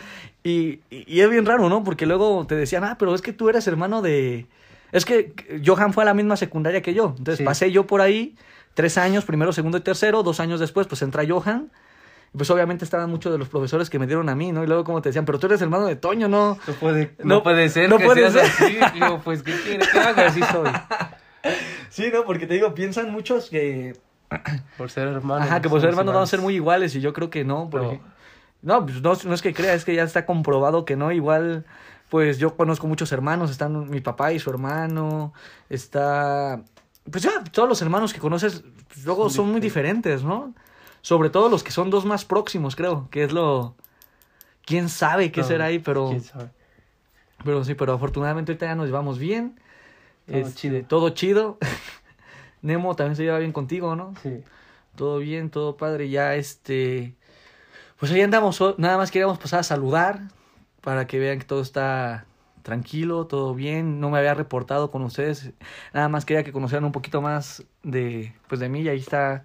Y, 0.46 0.80
y, 0.90 1.20
es 1.20 1.30
bien 1.30 1.46
raro, 1.46 1.68
¿no? 1.70 1.82
Porque 1.82 2.04
luego 2.06 2.46
te 2.46 2.54
decían, 2.54 2.84
ah, 2.84 2.96
pero 2.98 3.14
es 3.14 3.22
que 3.22 3.32
tú 3.32 3.48
eres 3.48 3.66
hermano 3.66 4.02
de... 4.02 4.46
Es 4.92 5.04
que 5.06 5.32
Johan 5.64 5.92
fue 5.94 6.04
a 6.04 6.06
la 6.06 6.14
misma 6.14 6.36
secundaria 6.36 6.82
que 6.82 6.92
yo. 6.94 7.14
Entonces 7.18 7.38
Sí. 7.38 7.44
pasé 7.44 7.72
yo 7.72 7.86
por 7.86 8.00
ahí 8.02 8.36
tres 8.74 8.98
años, 8.98 9.24
primero, 9.24 9.52
segundo 9.54 9.78
y 9.78 9.80
tercero. 9.80 10.22
Dos 10.22 10.40
años 10.40 10.60
después, 10.60 10.86
pues 10.86 11.00
entra 11.02 11.24
Johan. 11.26 11.70
Y 12.32 12.36
pues 12.36 12.50
obviamente 12.50 12.84
estaban 12.84 13.08
muchos 13.10 13.32
de 13.32 13.38
los 13.38 13.48
profesores 13.48 13.88
que 13.88 13.98
me 13.98 14.06
dieron 14.06 14.28
a 14.28 14.34
mí, 14.34 14.52
¿no? 14.52 14.62
Y 14.62 14.66
luego 14.66 14.84
como 14.84 15.00
te 15.00 15.08
decían, 15.08 15.24
pero 15.24 15.38
tú 15.38 15.46
eres 15.46 15.62
hermano 15.62 15.86
de 15.86 15.96
Toño, 15.96 16.28
¿no? 16.28 16.58
No 16.66 16.74
puede, 16.74 17.14
No- 17.20 17.36
no, 17.36 17.42
puede 17.42 17.68
ser 17.70 17.88
no 17.88 17.96
que 17.96 18.04
puede 18.04 18.30
seas 18.30 18.48
ser. 18.50 18.82
así. 18.84 18.94
Digo, 19.00 19.20
pues, 19.24 19.42
¿qué 19.42 19.52
quiere 19.54 19.86
que 19.90 19.98
haga? 19.98 20.26
Así 20.26 20.40
soy. 20.42 20.70
Sí, 21.90 22.10
¿no? 22.12 22.24
Porque 22.24 22.46
te 22.46 22.54
digo, 22.54 22.74
piensan 22.74 23.12
muchos 23.12 23.50
que... 23.50 23.96
Por 24.76 24.90
ser 24.90 25.06
hermanos. 25.08 25.46
Ajá, 25.46 25.60
que 25.62 25.68
por 25.68 25.80
ser 25.80 25.90
somos 25.90 25.92
hermanos 26.00 26.14
vamos 26.14 26.28
a 26.28 26.30
ser 26.30 26.40
muy 26.40 26.54
iguales 26.56 26.94
y 26.96 27.00
yo 27.00 27.12
creo 27.12 27.30
que 27.30 27.44
no. 27.44 27.68
Porque... 27.70 27.98
No. 27.98 28.13
No, 28.64 28.86
pues 28.86 29.02
no, 29.02 29.12
no 29.24 29.34
es 29.34 29.42
que 29.42 29.52
crea, 29.52 29.74
es 29.74 29.84
que 29.84 29.94
ya 29.94 30.04
está 30.04 30.24
comprobado 30.24 30.86
que 30.86 30.96
no. 30.96 31.12
Igual, 31.12 31.66
pues 32.08 32.38
yo 32.38 32.56
conozco 32.56 32.86
muchos 32.86 33.12
hermanos, 33.12 33.50
están 33.50 33.90
mi 33.90 34.00
papá 34.00 34.32
y 34.32 34.38
su 34.38 34.48
hermano, 34.50 35.34
está... 35.68 36.62
Pues 37.10 37.22
ya, 37.24 37.44
todos 37.44 37.68
los 37.68 37.82
hermanos 37.82 38.14
que 38.14 38.20
conoces 38.20 38.64
pues, 38.88 39.04
luego 39.04 39.24
son, 39.24 39.32
Son 39.32 39.52
muy 39.52 39.60
diferentes, 39.60 40.24
¿no? 40.24 40.54
Sobre 41.02 41.28
todo 41.28 41.50
los 41.50 41.62
que 41.62 41.70
son 41.70 41.90
dos 41.90 42.06
más 42.06 42.24
próximos, 42.24 42.74
creo, 42.74 43.08
que 43.10 43.24
es 43.24 43.32
lo... 43.32 43.76
¿Quién 44.64 44.88
sabe 44.88 45.30
qué 45.30 45.42
No, 45.42 45.46
será 45.46 45.66
ahí? 45.66 45.78
Pero, 45.78 46.08
quién 46.08 46.22
sabe. 46.22 46.48
pero 47.44 47.62
sí, 47.64 47.74
pero 47.74 47.92
afortunadamente 47.92 48.52
ahorita 48.52 48.64
ya 48.64 48.74
nos 48.74 48.86
llevamos 48.86 49.18
bien. 49.18 49.60
Todo 50.26 50.36
Este, 50.38 50.54
chido. 50.54 50.86
Todo 50.86 51.10
chido. 51.10 51.58
Nemo 52.62 52.96
también 52.96 53.14
se 53.14 53.24
lleva 53.24 53.38
bien 53.38 53.52
contigo, 53.52 53.94
¿no? 53.94 54.14
Sí. 54.22 54.42
Todo 54.96 55.18
bien, 55.18 55.50
todo 55.50 55.76
padre. 55.76 56.08
Ya 56.08 56.34
este. 56.34 57.14
Pues 57.98 58.12
ahí 58.12 58.20
andamos. 58.20 58.60
Nada 58.78 58.96
más 58.96 59.10
queríamos 59.10 59.38
pasar 59.38 59.60
a 59.60 59.64
saludar. 59.64 60.20
Para 60.80 61.06
que 61.06 61.18
vean 61.18 61.38
que 61.38 61.46
todo 61.46 61.62
está 61.62 62.26
tranquilo, 62.62 63.26
todo 63.26 63.54
bien. 63.54 64.00
No 64.00 64.10
me 64.10 64.18
había 64.18 64.34
reportado 64.34 64.90
con 64.90 65.02
ustedes. 65.02 65.52
Nada 65.92 66.08
más 66.08 66.24
quería 66.24 66.44
que 66.44 66.52
conocieran 66.52 66.84
un 66.84 66.92
poquito 66.92 67.22
más 67.22 67.64
de, 67.82 68.34
pues 68.48 68.60
de 68.60 68.68
mí. 68.68 68.82
Y 68.82 68.88
ahí 68.88 68.98
está 68.98 69.44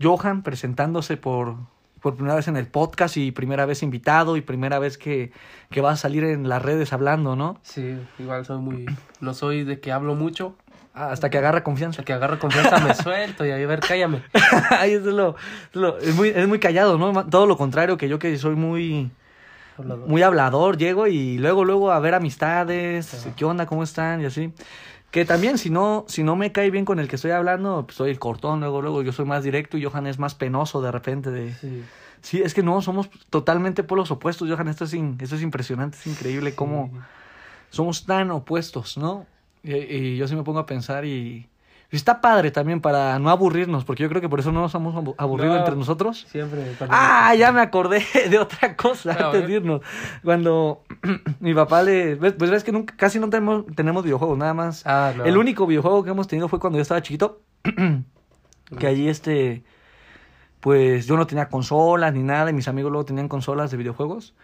Johan 0.00 0.42
presentándose 0.42 1.16
por, 1.16 1.56
por 2.00 2.14
primera 2.14 2.34
vez 2.34 2.48
en 2.48 2.56
el 2.56 2.66
podcast 2.66 3.16
y 3.16 3.30
primera 3.32 3.66
vez 3.66 3.82
invitado 3.82 4.36
y 4.36 4.40
primera 4.40 4.78
vez 4.78 4.98
que, 4.98 5.32
que 5.70 5.80
va 5.80 5.92
a 5.92 5.96
salir 5.96 6.24
en 6.24 6.48
las 6.48 6.62
redes 6.62 6.92
hablando, 6.92 7.36
¿no? 7.36 7.58
Sí, 7.62 7.98
igual 8.18 8.44
soy 8.44 8.58
muy... 8.58 8.86
No 9.20 9.34
soy 9.34 9.64
de 9.64 9.80
que 9.80 9.92
hablo 9.92 10.14
mucho. 10.14 10.56
Hasta 10.98 11.30
que 11.30 11.38
agarra 11.38 11.62
confianza. 11.64 12.00
Hasta 12.00 12.04
que 12.04 12.12
agarro 12.12 12.38
confianza 12.38 12.78
me 12.80 12.94
suelto 12.94 13.44
y 13.46 13.50
a 13.50 13.56
ver, 13.66 13.80
cállame. 13.80 14.22
Ay, 14.70 14.92
eso 14.94 15.08
es 15.10 15.14
lo, 15.14 15.36
es 15.70 15.76
lo- 15.76 15.98
es 15.98 16.14
muy, 16.14 16.28
es 16.28 16.46
muy 16.48 16.58
callado, 16.58 16.98
¿no? 16.98 17.26
Todo 17.26 17.46
lo 17.46 17.56
contrario 17.56 17.96
que 17.96 18.08
yo 18.08 18.18
que 18.18 18.36
soy 18.38 18.54
muy, 18.56 19.10
Hablador. 19.78 20.08
muy 20.08 20.22
hablador, 20.22 20.76
llego 20.76 21.06
y 21.06 21.38
luego, 21.38 21.64
luego 21.64 21.92
a 21.92 22.00
ver 22.00 22.14
amistades, 22.14 23.14
Ajá. 23.14 23.34
qué 23.36 23.44
onda, 23.44 23.66
cómo 23.66 23.82
están 23.82 24.20
y 24.20 24.24
así. 24.26 24.52
Que 25.10 25.24
también 25.24 25.56
si 25.56 25.70
no, 25.70 26.04
si 26.06 26.22
no 26.22 26.36
me 26.36 26.52
cae 26.52 26.70
bien 26.70 26.84
con 26.84 26.98
el 26.98 27.08
que 27.08 27.16
estoy 27.16 27.30
hablando, 27.30 27.84
pues 27.86 27.96
soy 27.96 28.10
el 28.10 28.18
cortón, 28.18 28.60
luego, 28.60 28.82
luego 28.82 29.02
yo 29.02 29.12
soy 29.12 29.24
más 29.24 29.42
directo 29.42 29.78
y 29.78 29.84
Johan 29.84 30.06
es 30.06 30.18
más 30.18 30.34
penoso 30.34 30.82
de 30.82 30.92
repente 30.92 31.30
de... 31.30 31.54
Sí. 31.54 31.84
Sí, 32.20 32.42
es 32.42 32.52
que 32.52 32.64
no, 32.64 32.82
somos 32.82 33.08
totalmente 33.30 33.84
polos 33.84 34.10
opuestos, 34.10 34.50
Johan, 34.50 34.66
esto 34.68 34.84
es, 34.84 34.92
in- 34.92 35.16
esto 35.20 35.36
es 35.36 35.42
impresionante, 35.42 35.96
es 35.96 36.06
increíble 36.08 36.52
cómo 36.54 36.90
somos 37.70 38.04
tan 38.06 38.30
opuestos, 38.32 38.98
¿no? 38.98 39.24
Y, 39.62 39.74
y 39.74 40.16
yo 40.16 40.28
sí 40.28 40.36
me 40.36 40.42
pongo 40.42 40.58
a 40.60 40.66
pensar 40.66 41.04
y, 41.04 41.48
y 41.90 41.96
está 41.96 42.20
padre 42.20 42.50
también 42.50 42.80
para 42.80 43.18
no 43.18 43.30
aburrirnos, 43.30 43.84
porque 43.84 44.02
yo 44.02 44.08
creo 44.08 44.20
que 44.20 44.28
por 44.28 44.40
eso 44.40 44.52
no 44.52 44.60
nos 44.60 44.74
hemos 44.74 44.94
abu- 44.94 45.14
aburrido 45.18 45.54
No. 45.54 45.58
entre 45.60 45.74
nosotros. 45.76 46.26
Siempre. 46.30 46.62
Ah, 46.88 47.34
ya 47.34 47.50
me 47.52 47.60
acordé 47.60 48.04
de 48.30 48.38
otra 48.38 48.76
cosa 48.76 49.12
antes 49.26 49.46
de 49.46 49.52
irnos. 49.54 49.80
Cuando 50.22 50.82
mi 51.40 51.54
papá 51.54 51.82
le... 51.82 52.16
Pues 52.16 52.50
ves 52.50 52.62
que 52.64 52.72
nunca, 52.72 52.94
casi 52.96 53.18
no 53.18 53.28
tenemos, 53.30 53.64
tenemos 53.74 54.04
videojuegos, 54.04 54.36
nada 54.38 54.54
más. 54.54 54.86
Ah, 54.86 55.12
no. 55.16 55.24
El 55.24 55.36
único 55.38 55.66
videojuego 55.66 56.04
que 56.04 56.10
hemos 56.10 56.28
tenido 56.28 56.48
fue 56.48 56.60
cuando 56.60 56.78
yo 56.78 56.82
estaba 56.82 57.02
chiquito. 57.02 57.40
que 58.78 58.86
allí 58.86 59.08
este... 59.08 59.62
Pues 60.60 61.06
yo 61.06 61.16
no 61.16 61.24
tenía 61.26 61.48
consolas 61.48 62.12
ni 62.12 62.22
nada 62.24 62.50
y 62.50 62.52
mis 62.52 62.66
amigos 62.66 62.90
luego 62.90 63.04
tenían 63.04 63.28
consolas 63.28 63.70
de 63.70 63.76
videojuegos. 63.76 64.34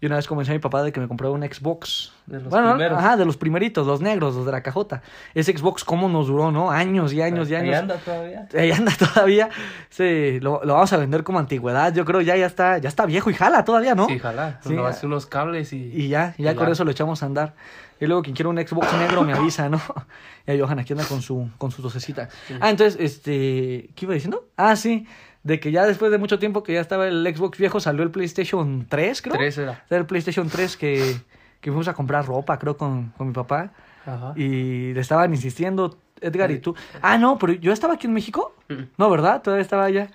Y 0.00 0.06
una 0.06 0.16
vez 0.16 0.28
convencí 0.28 0.52
a 0.52 0.54
mi 0.54 0.60
papá 0.60 0.84
de 0.84 0.92
que 0.92 1.00
me 1.00 1.08
comprara 1.08 1.32
un 1.32 1.42
Xbox. 1.42 2.12
De 2.26 2.38
los 2.38 2.48
bueno, 2.48 2.70
primeros. 2.70 2.96
ajá, 2.98 3.16
de 3.16 3.24
los 3.24 3.36
primeritos, 3.36 3.84
los 3.84 4.00
negros, 4.00 4.36
los 4.36 4.46
de 4.46 4.52
la 4.52 4.62
cajota. 4.62 5.02
Ese 5.34 5.56
Xbox, 5.56 5.82
¿cómo 5.82 6.08
nos 6.08 6.28
duró, 6.28 6.52
no? 6.52 6.70
Años 6.70 7.12
y 7.12 7.22
años 7.22 7.50
y 7.50 7.56
Ahí 7.56 7.62
años. 7.68 7.76
anda 7.80 7.96
todavía. 7.96 8.48
Ahí 8.56 8.70
anda 8.70 8.92
todavía. 8.98 9.48
Sí, 9.90 10.38
lo, 10.40 10.64
lo 10.64 10.74
vamos 10.74 10.92
a 10.92 10.96
vender 10.96 11.24
como 11.24 11.40
antigüedad. 11.40 11.92
Yo 11.92 12.04
creo 12.04 12.20
ya, 12.20 12.36
ya 12.36 12.46
está, 12.46 12.78
ya 12.78 12.88
está 12.88 13.04
viejo 13.04 13.30
y 13.30 13.34
jala 13.34 13.64
todavía, 13.64 13.96
¿no? 13.96 14.06
Sí, 14.06 14.20
jala. 14.20 14.60
Sí, 14.62 14.74
No, 14.74 14.86
hace 14.86 15.06
unos 15.06 15.26
cables 15.26 15.72
y... 15.72 15.90
Y 15.92 16.06
ya, 16.08 16.34
ya 16.38 16.52
Y 16.52 16.54
con 16.54 16.66
ya. 16.66 16.72
eso 16.72 16.84
lo 16.84 16.92
echamos 16.92 17.22
a 17.24 17.26
andar. 17.26 17.54
Y 18.00 18.06
luego 18.06 18.22
quien 18.22 18.36
quiera 18.36 18.48
un 18.48 18.58
Xbox 18.58 18.92
negro 18.94 19.24
me 19.24 19.32
avisa, 19.32 19.68
¿no? 19.68 19.80
Y 20.46 20.58
Johan 20.60 20.78
aquí 20.78 20.92
anda 20.92 21.04
con 21.06 21.22
su, 21.22 21.48
con 21.58 21.70
su 21.70 21.80
docecita. 21.80 22.28
Sí. 22.46 22.54
Ah, 22.60 22.68
entonces, 22.68 23.00
este, 23.00 23.88
¿qué 23.94 24.04
iba 24.04 24.12
diciendo? 24.12 24.46
Ah, 24.58 24.76
sí, 24.76 25.06
de 25.44 25.60
que 25.60 25.70
ya 25.70 25.86
después 25.86 26.10
de 26.10 26.18
mucho 26.18 26.38
tiempo 26.40 26.62
que 26.62 26.72
ya 26.74 26.80
estaba 26.80 27.06
el 27.06 27.24
Xbox 27.34 27.58
viejo, 27.58 27.78
salió 27.78 28.02
el 28.02 28.10
PlayStation 28.10 28.86
3, 28.88 29.22
creo. 29.22 29.34
Tres 29.36 29.58
era. 29.58 29.84
Era 29.88 30.00
el 30.00 30.06
PlayStation 30.06 30.48
3 30.48 30.76
que, 30.76 31.16
que 31.60 31.70
fuimos 31.70 31.86
a 31.86 31.94
comprar 31.94 32.26
ropa, 32.26 32.58
creo, 32.58 32.76
con, 32.76 33.10
con 33.16 33.28
mi 33.28 33.32
papá. 33.32 33.70
Ajá. 34.06 34.32
Y 34.36 34.92
le 34.92 35.00
estaban 35.00 35.32
insistiendo, 35.32 35.96
Edgar 36.20 36.50
y 36.50 36.58
tú. 36.58 36.74
Ah, 37.02 37.16
no, 37.18 37.38
pero 37.38 37.52
yo 37.52 37.72
estaba 37.72 37.94
aquí 37.94 38.06
en 38.06 38.14
México. 38.14 38.54
Mm. 38.68 38.82
No, 38.98 39.08
¿verdad? 39.10 39.40
Todavía 39.42 39.62
estaba 39.62 39.84
allá. 39.84 40.08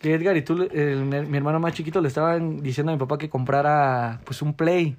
Que 0.00 0.14
Edgar 0.14 0.36
y 0.36 0.42
tú, 0.42 0.68
el- 0.72 1.04
mi 1.04 1.36
hermano 1.36 1.58
más 1.60 1.72
chiquito, 1.72 2.00
le 2.00 2.08
estaban 2.08 2.58
diciendo 2.62 2.92
a 2.92 2.94
mi 2.94 2.98
papá 2.98 3.16
que 3.18 3.30
comprara 3.30 4.20
pues 4.24 4.42
un 4.42 4.52
Play. 4.54 4.96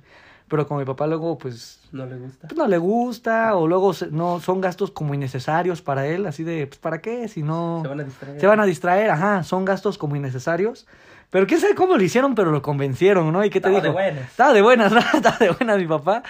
Pero 0.50 0.66
como 0.68 0.80
mi 0.80 0.86
papá 0.86 1.08
luego 1.08 1.38
pues, 1.38 1.80
No 1.92 2.06
le 2.06 2.16
gusta. 2.18 2.48
pues 2.48 2.58
no 2.58 2.68
le 2.68 2.78
gusta 2.78 3.56
o 3.56 3.68
luego 3.68 3.94
se- 3.94 4.08
no 4.08 4.40
son 4.40 4.62
gastos 4.62 4.92
como 4.92 5.14
innecesarios 5.14 5.82
para 5.82 6.08
él, 6.08 6.26
así 6.26 6.44
de 6.44 6.68
pues 6.68 6.80
para 6.80 7.02
qué 7.02 7.28
si 7.28 7.44
no 7.44 7.80
Se 7.84 7.88
van 7.90 8.00
a 8.00 8.04
distraer. 8.04 8.40
se 8.40 8.48
van 8.48 8.60
a 8.62 8.66
distraer, 8.66 9.10
ajá, 9.12 9.44
son 9.44 9.66
gastos 9.66 9.98
como 9.98 10.16
innecesarios. 10.16 10.88
Pero 11.30 11.46
quién 11.48 11.60
sabe 11.60 11.76
cómo 11.76 11.98
lo 11.98 12.04
hicieron, 12.04 12.36
pero 12.36 12.52
lo 12.52 12.62
convencieron, 12.62 13.34
¿no? 13.34 13.44
¿Y 13.44 13.50
qué 13.50 13.60
te 13.60 13.68
Estaba 13.68 13.82
de 13.82 13.88
dijo? 13.90 13.94
buenas. 13.94 14.30
Estaba 14.30 14.54
de 14.54 14.62
buenas, 14.62 14.92
¿no? 14.94 15.00
Estaba 15.00 15.38
de 15.38 15.50
buenas 15.52 15.78
mi 15.78 15.86
papá. 15.88 16.24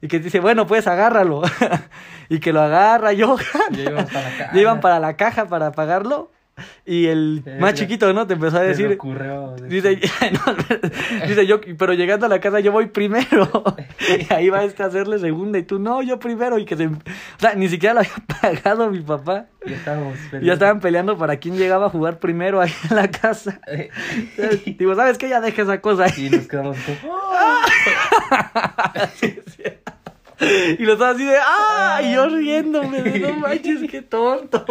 Y 0.00 0.08
que 0.08 0.18
dice, 0.18 0.40
bueno, 0.40 0.66
pues 0.66 0.88
agárralo. 0.88 1.42
y 2.28 2.40
que 2.40 2.52
lo 2.52 2.60
agarra 2.60 3.12
caja. 4.08 4.50
Ya 4.52 4.60
iban 4.60 4.80
para 4.80 4.98
la 4.98 5.14
caja 5.16 5.46
para 5.46 5.70
pagarlo. 5.70 6.32
Y 6.84 7.06
el 7.06 7.42
más 7.58 7.74
chiquito, 7.74 8.12
¿no? 8.12 8.26
Te 8.26 8.34
empezó 8.34 8.58
a 8.58 8.62
decir. 8.62 8.86
ocurrió 8.92 9.54
de- 9.56 9.68
Dice, 9.68 9.98
no, 10.32 11.26
dice 11.26 11.46
yo, 11.46 11.60
pero 11.78 11.94
llegando 11.94 12.26
a 12.26 12.28
la 12.28 12.40
casa 12.40 12.60
yo 12.60 12.72
voy 12.72 12.86
primero. 12.86 13.48
y 14.30 14.32
ahí 14.32 14.50
va 14.50 14.62
este 14.64 14.82
a 14.82 14.86
hacerle 14.86 15.18
segunda 15.18 15.58
y 15.58 15.62
tú, 15.62 15.78
no, 15.78 16.02
yo 16.02 16.18
primero. 16.18 16.58
Y 16.58 16.64
que 16.64 16.76
se. 16.76 16.86
O 16.86 16.92
sea, 17.38 17.54
ni 17.54 17.68
siquiera 17.68 17.94
lo 17.94 18.00
había 18.00 18.12
pagado 18.40 18.90
mi 18.90 19.00
papá. 19.00 19.46
Ya 19.64 19.76
estábamos 19.76 20.18
Y 20.40 20.44
ya 20.46 20.52
estaban 20.54 20.80
peleando 20.80 21.16
para 21.16 21.36
quién 21.36 21.56
llegaba 21.56 21.86
a 21.86 21.90
jugar 21.90 22.18
primero 22.18 22.60
ahí 22.60 22.72
en 22.90 22.96
la 22.96 23.10
casa. 23.10 23.60
Digo, 24.78 24.94
¿sabes 24.94 25.18
qué? 25.18 25.28
Ya 25.28 25.40
deja 25.40 25.62
esa 25.62 25.80
cosa 25.80 26.04
ahí. 26.04 26.26
Y 26.26 26.30
nos 26.30 26.48
quedamos 26.48 26.76
como... 27.00 27.22
Y 30.78 30.84
los 30.84 30.98
dos 30.98 31.14
así 31.14 31.24
de 31.24 31.36
¡ah! 31.40 32.00
Y 32.02 32.14
yo 32.14 32.28
riéndome 32.28 33.02
de 33.02 33.20
no 33.20 33.34
manches, 33.36 33.88
qué 33.88 34.02
tonto. 34.02 34.64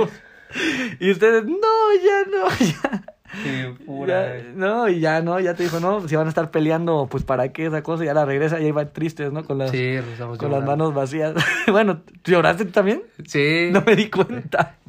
Y 1.00 1.12
ustedes, 1.12 1.46
no, 1.46 1.58
ya 2.04 2.24
no, 2.30 2.48
ya. 4.08 4.44
no, 4.56 4.90
y 4.90 5.00
ya 5.00 5.22
no, 5.22 5.40
ya 5.40 5.54
te 5.54 5.64
dijo, 5.64 5.80
no, 5.80 6.08
si 6.08 6.16
van 6.16 6.26
a 6.28 6.30
estar 6.30 6.52
peleando, 6.52 7.08
pues 7.10 7.24
para 7.24 7.52
qué 7.52 7.68
esa 7.68 7.82
cosa, 7.84 8.04
ya 8.04 8.14
la 8.14 8.26
regresa 8.26 8.60
y 8.60 8.66
ahí 8.66 8.72
van 8.72 8.92
tristes, 8.92 9.32
¿no? 9.32 9.46
Con 9.46 9.58
las, 9.58 9.72
con 10.38 10.52
las 10.52 10.64
manos 10.64 10.94
vacías. 10.94 11.34
bueno, 11.68 12.02
¿lloraste 12.24 12.66
también? 12.66 13.04
Sí. 13.26 13.70
No 13.72 13.84
me 13.86 13.96
di 13.96 14.10
cuenta. 14.10 14.76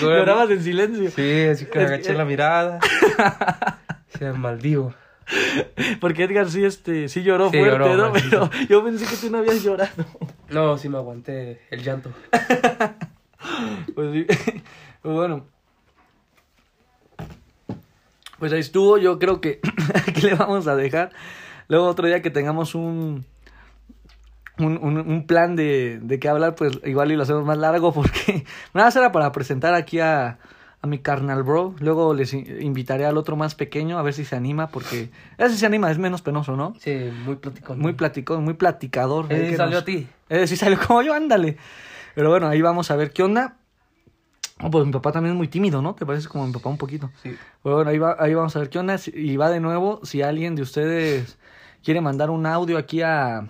Llorabas 0.00 0.50
en 0.50 0.62
silencio. 0.62 1.10
Sí, 1.10 1.46
así 1.50 1.66
que 1.66 1.80
agaché 1.80 2.12
la 2.14 2.24
mirada. 2.24 2.78
Se 4.18 4.32
maldivo. 4.32 4.94
Porque 6.00 6.24
Edgar 6.24 6.50
sí, 6.50 6.64
este, 6.64 7.08
sí 7.08 7.22
lloró 7.22 7.50
fuerte, 7.50 7.96
¿no? 7.96 8.12
Pero 8.12 8.50
yo 8.68 8.84
pensé 8.84 9.06
que 9.06 9.16
tú 9.16 9.30
no 9.30 9.38
habías 9.38 9.62
llorado. 9.62 10.04
No, 10.50 10.78
sí 10.78 10.88
me 10.88 10.98
aguanté 10.98 11.60
el 11.70 11.82
llanto. 11.82 12.10
pues 13.94 14.12
sí. 14.12 14.26
Pues 15.02 15.14
bueno. 15.14 15.46
Pues 18.40 18.52
ahí 18.52 18.58
estuvo. 18.58 18.98
Yo 18.98 19.20
creo 19.20 19.40
que 19.40 19.60
aquí 19.94 20.22
le 20.22 20.34
vamos 20.34 20.66
a 20.66 20.74
dejar. 20.74 21.12
Luego 21.68 21.86
otro 21.86 22.08
día 22.08 22.22
que 22.22 22.30
tengamos 22.30 22.74
un... 22.74 23.24
Un, 24.58 24.78
un, 24.78 25.26
plan 25.26 25.54
de, 25.54 26.00
de 26.02 26.18
qué 26.18 26.30
hablar, 26.30 26.54
pues 26.54 26.80
igual 26.82 27.12
y 27.12 27.16
lo 27.16 27.24
hacemos 27.24 27.44
más 27.44 27.58
largo 27.58 27.92
porque 27.92 28.46
nada 28.72 28.88
era 28.98 29.12
para 29.12 29.30
presentar 29.30 29.74
aquí 29.74 30.00
a, 30.00 30.38
a 30.86 30.88
mi 30.88 30.98
carnal 30.98 31.42
bro. 31.42 31.74
Luego 31.80 32.14
les 32.14 32.32
invitaré 32.32 33.04
al 33.04 33.18
otro 33.18 33.36
más 33.36 33.54
pequeño 33.54 33.98
a 33.98 34.02
ver 34.02 34.14
si 34.14 34.24
se 34.24 34.36
anima, 34.36 34.68
porque 34.68 35.10
ese 35.38 35.56
se 35.56 35.66
anima, 35.66 35.90
es 35.90 35.98
menos 35.98 36.22
penoso, 36.22 36.56
¿no? 36.56 36.74
Sí, 36.78 37.10
muy 37.24 37.36
platicón. 37.36 37.78
Muy 37.78 37.92
platicón, 37.92 38.44
muy 38.44 38.54
platicador. 38.54 39.26
Eh, 39.30 39.56
salió 39.56 39.78
a 39.78 39.84
ti. 39.84 40.08
Eh, 40.28 40.46
sí 40.46 40.56
salió 40.56 40.78
como 40.86 41.02
yo, 41.02 41.14
ándale. 41.14 41.56
Pero 42.14 42.30
bueno, 42.30 42.48
ahí 42.48 42.62
vamos 42.62 42.90
a 42.90 42.96
ver 42.96 43.12
qué 43.12 43.22
onda. 43.22 43.56
Oh, 44.62 44.70
pues 44.70 44.86
mi 44.86 44.92
papá 44.92 45.12
también 45.12 45.34
es 45.34 45.36
muy 45.36 45.48
tímido, 45.48 45.82
¿no? 45.82 45.94
¿Te 45.94 46.06
parece 46.06 46.28
como 46.28 46.46
mi 46.46 46.52
papá 46.52 46.70
un 46.70 46.78
poquito? 46.78 47.10
Sí. 47.22 47.36
Bueno, 47.62 47.90
ahí, 47.90 47.98
va, 47.98 48.16
ahí 48.18 48.32
vamos 48.32 48.56
a 48.56 48.60
ver 48.60 48.70
qué 48.70 48.78
onda. 48.78 48.96
Y 49.12 49.36
va 49.36 49.50
de 49.50 49.60
nuevo, 49.60 50.00
si 50.02 50.22
alguien 50.22 50.54
de 50.54 50.62
ustedes 50.62 51.36
quiere 51.84 52.00
mandar 52.00 52.30
un 52.30 52.46
audio 52.46 52.78
aquí 52.78 53.02
a, 53.02 53.46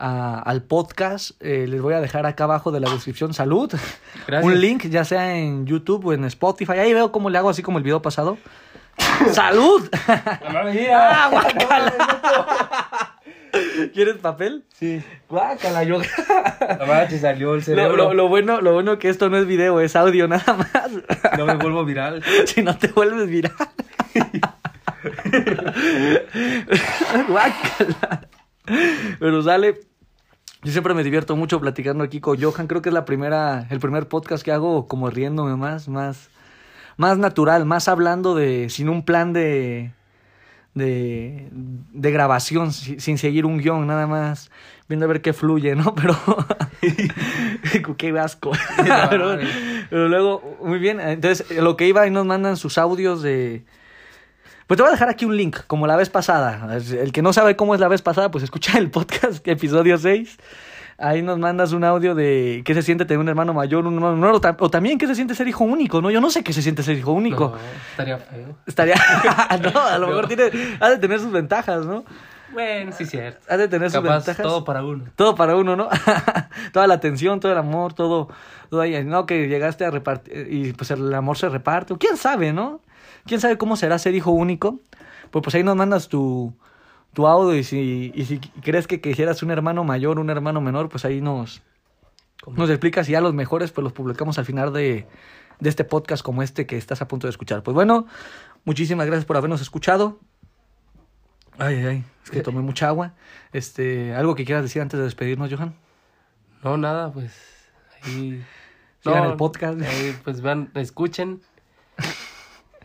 al 0.00 0.62
podcast. 0.62 1.32
Eh, 1.40 1.66
les 1.68 1.82
voy 1.82 1.94
a 1.94 2.00
dejar 2.00 2.26
acá 2.26 2.44
abajo 2.44 2.72
de 2.72 2.80
la 2.80 2.90
descripción 2.90 3.34
salud. 3.34 3.72
Un 4.42 4.60
link, 4.60 4.86
ya 4.86 5.04
sea 5.04 5.36
en 5.36 5.66
YouTube 5.66 6.06
o 6.06 6.12
en 6.12 6.24
Spotify. 6.24 6.72
Ahí 6.72 6.94
veo 6.94 7.12
cómo 7.12 7.30
le 7.30 7.38
hago 7.38 7.50
así 7.50 7.62
como 7.62 7.78
el 7.78 7.84
video 7.84 8.00
pasado. 8.00 8.38
¡Salud! 9.32 9.88
¡Ah, 10.08 11.28
guácala! 11.30 11.94
¿Quieres 13.92 14.16
papel? 14.16 14.64
Sí. 14.74 15.02
Guácala, 15.28 15.82
yo. 15.82 16.00
La 16.60 17.10
salió 17.10 17.54
el 17.54 17.62
cerebro. 17.62 18.14
Lo, 18.14 18.28
bueno, 18.28 18.60
lo 18.60 18.72
bueno 18.72 18.98
que 18.98 19.08
esto 19.08 19.28
no 19.28 19.36
es 19.36 19.46
video, 19.46 19.80
es 19.80 19.96
audio 19.96 20.28
nada 20.28 20.54
más. 20.54 20.90
No 21.36 21.46
me 21.46 21.56
vuelvo 21.56 21.84
viral. 21.84 22.22
Si 22.46 22.62
no 22.62 22.76
te 22.78 22.88
vuelves 22.88 23.28
viral. 23.28 23.52
Guácala. 27.28 28.28
Pero 29.18 29.42
sale. 29.42 29.89
Yo 30.62 30.72
siempre 30.72 30.92
me 30.94 31.02
divierto 31.02 31.36
mucho 31.36 31.60
platicando 31.60 32.04
aquí 32.04 32.20
con 32.20 32.40
Johan. 32.40 32.66
Creo 32.66 32.82
que 32.82 32.90
es 32.90 32.94
la 32.94 33.04
primera, 33.04 33.66
el 33.70 33.80
primer 33.80 34.08
podcast 34.08 34.44
que 34.44 34.52
hago 34.52 34.86
como 34.86 35.08
riéndome 35.08 35.56
más, 35.56 35.88
más, 35.88 36.30
más 36.96 37.16
natural, 37.16 37.64
más 37.64 37.88
hablando 37.88 38.34
de, 38.34 38.68
sin 38.68 38.88
un 38.88 39.04
plan 39.04 39.32
de, 39.32 39.92
de, 40.74 41.48
de 41.50 42.12
grabación, 42.12 42.72
sin 42.72 43.16
seguir 43.16 43.46
un 43.46 43.58
guion, 43.58 43.86
nada 43.86 44.06
más 44.06 44.50
viendo 44.90 45.06
a 45.06 45.08
ver 45.08 45.22
qué 45.22 45.32
fluye, 45.32 45.76
¿no? 45.76 45.94
Pero, 45.94 46.16
qué 47.96 48.18
asco. 48.18 48.50
pero, 49.10 49.38
pero 49.88 50.08
luego, 50.08 50.58
muy 50.62 50.78
bien, 50.80 51.00
entonces 51.00 51.48
lo 51.56 51.76
que 51.76 51.86
iba 51.86 52.06
y 52.06 52.10
nos 52.10 52.26
mandan 52.26 52.56
sus 52.56 52.76
audios 52.76 53.22
de 53.22 53.62
pues 54.70 54.76
te 54.76 54.84
voy 54.84 54.90
a 54.90 54.92
dejar 54.92 55.08
aquí 55.08 55.24
un 55.24 55.36
link, 55.36 55.56
como 55.66 55.88
la 55.88 55.96
vez 55.96 56.10
pasada. 56.10 56.76
El 56.78 57.10
que 57.10 57.22
no 57.22 57.32
sabe 57.32 57.56
cómo 57.56 57.74
es 57.74 57.80
la 57.80 57.88
vez 57.88 58.02
pasada, 58.02 58.30
pues 58.30 58.44
escucha 58.44 58.78
el 58.78 58.88
podcast, 58.88 59.44
episodio 59.48 59.98
6. 59.98 60.38
Ahí 60.96 61.22
nos 61.22 61.40
mandas 61.40 61.72
un 61.72 61.82
audio 61.82 62.14
de 62.14 62.62
qué 62.64 62.72
se 62.74 62.82
siente 62.82 63.04
tener 63.04 63.18
un 63.18 63.28
hermano 63.28 63.52
mayor, 63.52 63.84
un 63.84 63.94
hermano 63.94 64.14
menor, 64.14 64.40
o, 64.60 64.70
también 64.70 64.96
qué 64.96 65.08
se 65.08 65.16
siente 65.16 65.34
ser 65.34 65.48
hijo 65.48 65.64
único, 65.64 66.00
¿no? 66.00 66.08
Yo 66.12 66.20
no 66.20 66.30
sé 66.30 66.44
qué 66.44 66.52
se 66.52 66.62
siente 66.62 66.84
ser 66.84 66.96
hijo 66.96 67.10
único. 67.10 67.48
No, 67.48 67.56
estaría 67.90 68.18
feo. 68.18 68.58
Estaría. 68.64 68.94
no, 69.74 69.80
a 69.80 69.98
lo 69.98 70.06
mejor 70.06 70.28
tiene. 70.28 70.52
Ha 70.78 70.90
de 70.90 70.98
tener 70.98 71.18
sus 71.18 71.32
ventajas, 71.32 71.84
¿no? 71.84 72.04
Bueno, 72.52 72.92
sí, 72.92 73.06
cierto. 73.06 73.44
Ha 73.48 73.56
de 73.56 73.66
tener 73.66 73.90
sus 73.90 74.04
ventajas. 74.04 74.36
Todo 74.36 74.64
para 74.64 74.84
uno. 74.84 75.06
Todo 75.16 75.34
para 75.34 75.56
uno, 75.56 75.74
¿no? 75.74 75.88
Toda 76.72 76.86
la 76.86 76.94
atención, 76.94 77.40
todo 77.40 77.50
el 77.50 77.58
amor, 77.58 77.92
todo, 77.92 78.28
todo 78.68 78.80
ahí. 78.80 79.02
No, 79.02 79.26
que 79.26 79.48
llegaste 79.48 79.84
a 79.84 79.90
repartir 79.90 80.46
y 80.48 80.74
pues 80.74 80.92
el 80.92 81.12
amor 81.12 81.36
se 81.36 81.48
reparte. 81.48 81.92
¿Quién 81.98 82.16
sabe, 82.16 82.52
no? 82.52 82.82
Quién 83.26 83.40
sabe 83.40 83.58
cómo 83.58 83.76
será 83.76 83.98
ser 83.98 84.14
hijo 84.14 84.30
único. 84.30 84.80
Pues, 85.30 85.42
pues 85.42 85.54
ahí 85.54 85.62
nos 85.62 85.76
mandas 85.76 86.08
tu, 86.08 86.54
tu 87.12 87.26
audio 87.26 87.56
y 87.56 87.64
si, 87.64 88.12
y 88.14 88.24
si 88.24 88.38
crees 88.38 88.86
que 88.86 89.00
quisieras 89.00 89.42
un 89.42 89.50
hermano 89.50 89.84
mayor, 89.84 90.18
un 90.18 90.30
hermano 90.30 90.60
menor, 90.60 90.88
pues 90.88 91.04
ahí 91.04 91.20
nos, 91.20 91.62
nos 92.46 92.70
explicas 92.70 93.08
y 93.08 93.12
ya 93.12 93.20
los 93.20 93.34
mejores 93.34 93.72
pues 93.72 93.82
los 93.82 93.92
publicamos 93.92 94.38
al 94.38 94.44
final 94.44 94.72
de, 94.72 95.06
de 95.60 95.68
este 95.68 95.84
podcast 95.84 96.22
como 96.22 96.42
este 96.42 96.66
que 96.66 96.76
estás 96.76 97.02
a 97.02 97.08
punto 97.08 97.26
de 97.26 97.30
escuchar. 97.30 97.62
Pues 97.62 97.74
bueno, 97.74 98.06
muchísimas 98.64 99.06
gracias 99.06 99.24
por 99.24 99.36
habernos 99.36 99.60
escuchado. 99.60 100.18
Ay, 101.58 101.76
ay, 101.76 101.86
ay, 101.86 102.04
es 102.24 102.30
que 102.30 102.40
tomé 102.40 102.60
mucha 102.60 102.88
agua. 102.88 103.14
Este, 103.52 104.14
¿algo 104.14 104.34
que 104.34 104.44
quieras 104.44 104.62
decir 104.64 104.80
antes 104.80 104.98
de 104.98 105.04
despedirnos, 105.04 105.52
Johan? 105.52 105.74
No, 106.62 106.76
nada, 106.76 107.12
pues 107.12 107.32
ahí 108.02 108.42
sigan 109.00 109.24
el 109.30 109.36
podcast. 109.36 109.80
Ahí, 109.82 110.16
pues 110.24 110.40
vean, 110.40 110.70
escuchen. 110.74 111.42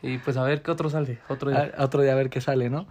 Y 0.06 0.20
pues 0.20 0.38
a 0.38 0.44
ver 0.44 0.62
qué 0.62 0.72
otro 0.72 0.90
sale, 0.90 1.20
otro 1.28 1.50
día. 1.50 1.74
otro 1.80 2.02
día 2.02 2.12
a 2.12 2.16
ver 2.16 2.30
qué 2.30 2.42
sale, 2.42 2.70
¿no? 2.70 2.88